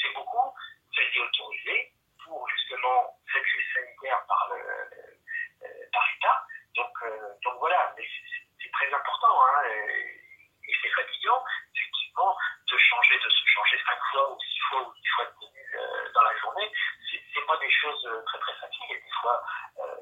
C'est 0.00 0.14
beaucoup, 0.14 0.54
ça 0.94 1.00
a 1.00 1.04
été 1.04 1.20
autorisé 1.20 1.92
pour 2.24 2.48
justement 2.48 3.18
cette 3.32 3.42
crise 3.42 3.66
sanitaire 3.74 4.24
par 4.28 4.48
le 4.50 4.56
euh, 4.62 5.84
par 5.92 6.04
l'État. 6.14 6.46
Donc 6.76 6.92
euh, 7.02 7.34
donc 7.44 7.58
voilà, 7.58 7.92
mais 7.96 8.02
c'est- 8.04 8.24
c'est 8.30 8.46
c'est 8.62 8.70
très 8.70 8.92
important 8.94 9.42
hein, 9.44 9.62
et, 9.68 10.70
et 10.70 10.74
c'est 10.82 10.90
fatigant 10.90 11.42
effectivement 11.74 12.36
de 12.70 12.76
changer 12.78 13.18
de 13.18 13.28
se 13.28 13.46
changer 13.46 13.78
cinq 13.86 13.98
fois 14.28 14.36
ou 14.36 14.40
six 14.40 14.60
fois 14.70 14.82
ou 14.82 14.92
dix 14.94 15.08
fois 15.08 15.24
de 15.24 15.46
tenue 15.46 15.76
euh, 15.76 16.12
dans 16.14 16.22
la 16.22 16.36
journée. 16.38 16.72
C'est 17.34 17.46
pas 17.46 17.56
des 17.56 17.70
choses 17.70 18.06
euh, 18.06 18.22
très 18.26 18.38
très 18.38 18.54
faciles. 18.54 18.96
Et 18.96 19.00
des 19.00 19.10
fois, 19.20 19.42
euh, 19.78 19.96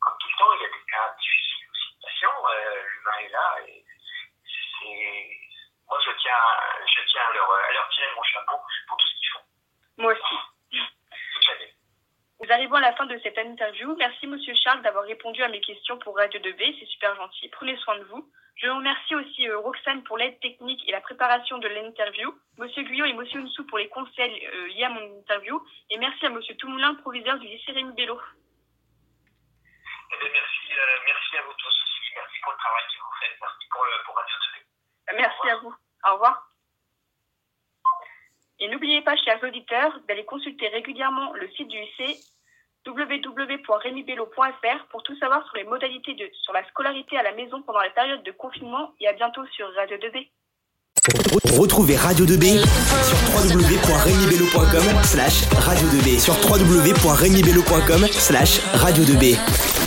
comme 0.00 0.16
tout 0.20 0.28
le 0.28 0.38
temps, 0.38 0.52
il 0.54 0.62
y 0.62 0.66
a 0.66 0.68
des 0.68 0.84
cas 0.90 1.14
difficiles 1.18 1.70
aussi 1.70 1.94
de 1.94 2.00
patients. 2.02 2.46
L'humain 2.84 3.18
est 3.20 3.28
là 3.30 3.56
et 3.66 3.84
c'est 4.44 5.40
moi 5.88 5.98
je 6.04 6.10
tiens 6.22 6.44
je 6.86 7.00
tiens 7.10 7.22
à 7.28 7.32
leur, 7.32 7.50
à 7.50 7.72
leur 7.72 7.88
tirer 7.90 8.08
mon 8.14 8.22
chapeau 8.22 8.56
pour 8.88 8.96
tout 8.96 9.06
ce 9.06 9.14
qu'ils 9.14 9.28
font 9.30 9.44
Moi 9.98 10.12
aussi. 10.12 10.34
Nous 12.40 12.52
arrivons 12.52 12.74
à 12.74 12.80
la 12.80 12.94
fin 12.94 13.06
de 13.06 13.18
cette 13.22 13.38
interview. 13.38 13.96
Merci 13.96 14.26
Monsieur 14.26 14.54
Charles 14.54 14.82
d'avoir 14.82 15.04
répondu 15.04 15.42
à 15.42 15.48
mes 15.48 15.62
questions 15.62 15.98
pour 15.98 16.16
Radio 16.16 16.40
2B. 16.40 16.78
C'est 16.78 16.86
super 16.86 17.14
gentil. 17.16 17.48
Prenez 17.48 17.76
soin 17.78 17.96
de 17.96 18.04
vous. 18.04 18.30
Je 18.64 18.70
remercie 18.70 19.14
aussi 19.14 19.46
euh, 19.46 19.58
Roxane 19.58 20.02
pour 20.04 20.16
l'aide 20.16 20.40
technique 20.40 20.88
et 20.88 20.92
la 20.92 21.02
préparation 21.02 21.58
de 21.58 21.68
l'interview, 21.68 22.34
Monsieur 22.56 22.82
Guyot 22.82 23.04
et 23.04 23.12
Monsieur 23.12 23.42
Nsou 23.42 23.66
pour 23.66 23.76
les 23.76 23.90
conseils 23.90 24.46
euh, 24.46 24.68
liés 24.68 24.84
à 24.84 24.88
mon 24.88 25.18
interview, 25.18 25.62
et 25.90 25.98
merci 25.98 26.24
à 26.24 26.30
Monsieur 26.30 26.56
Toumoulin, 26.56 26.94
proviseur 26.94 27.38
du 27.38 27.46
lycée 27.46 27.72
Rémi 27.72 27.92
Bello. 27.92 28.18
Eh 30.14 30.18
bien, 30.18 30.30
merci, 30.32 30.72
euh, 30.72 30.98
merci 31.04 31.36
à 31.36 31.42
vous 31.42 31.52
tous 31.52 31.68
aussi. 31.68 32.14
Merci 32.14 32.40
pour 32.42 32.52
le 32.52 32.58
travail 32.58 32.84
que 32.84 33.02
vous 33.02 33.16
faites. 33.20 33.38
Merci 33.42 33.68
pour, 33.70 33.84
le, 33.84 33.90
pour 34.06 34.16
Radio 34.16 34.34
2B. 34.34 35.14
Merci 35.14 35.48
à 35.50 35.56
vous. 35.56 35.74
Au 36.08 36.12
revoir. 36.14 36.48
Et 38.60 38.68
n'oubliez 38.68 39.02
pas, 39.02 39.14
chers 39.18 39.44
auditeurs, 39.44 40.00
d'aller 40.08 40.24
consulter 40.24 40.68
régulièrement 40.68 41.34
le 41.34 41.50
site 41.50 41.68
du 41.68 41.78
lycée 41.78 42.16
www.remibello.fr 42.86 44.86
pour 44.90 45.02
tout 45.02 45.16
savoir 45.16 45.44
sur 45.46 45.56
les 45.56 45.64
modalités 45.64 46.14
de, 46.14 46.30
sur 46.42 46.52
la 46.52 46.66
scolarité 46.68 47.16
à 47.16 47.22
la 47.22 47.32
maison 47.32 47.62
pendant 47.62 47.80
la 47.80 47.90
période 47.90 48.22
de 48.22 48.32
confinement 48.32 48.92
et 49.00 49.08
à 49.08 49.12
bientôt 49.12 49.44
sur 49.52 49.72
Radio 49.74 49.96
2B. 49.96 50.28
Retrouvez 51.58 51.96
Radio 51.96 52.24
2B 52.24 52.64
sur 53.04 53.16
www.remibello.com 53.34 55.02
slash 55.02 55.44
radio 55.58 55.86
2B 55.88 56.18
sur 56.18 56.34
www.remibello.com 56.48 58.06
slash 58.10 58.60
radio 58.74 59.04
2B. 59.04 59.83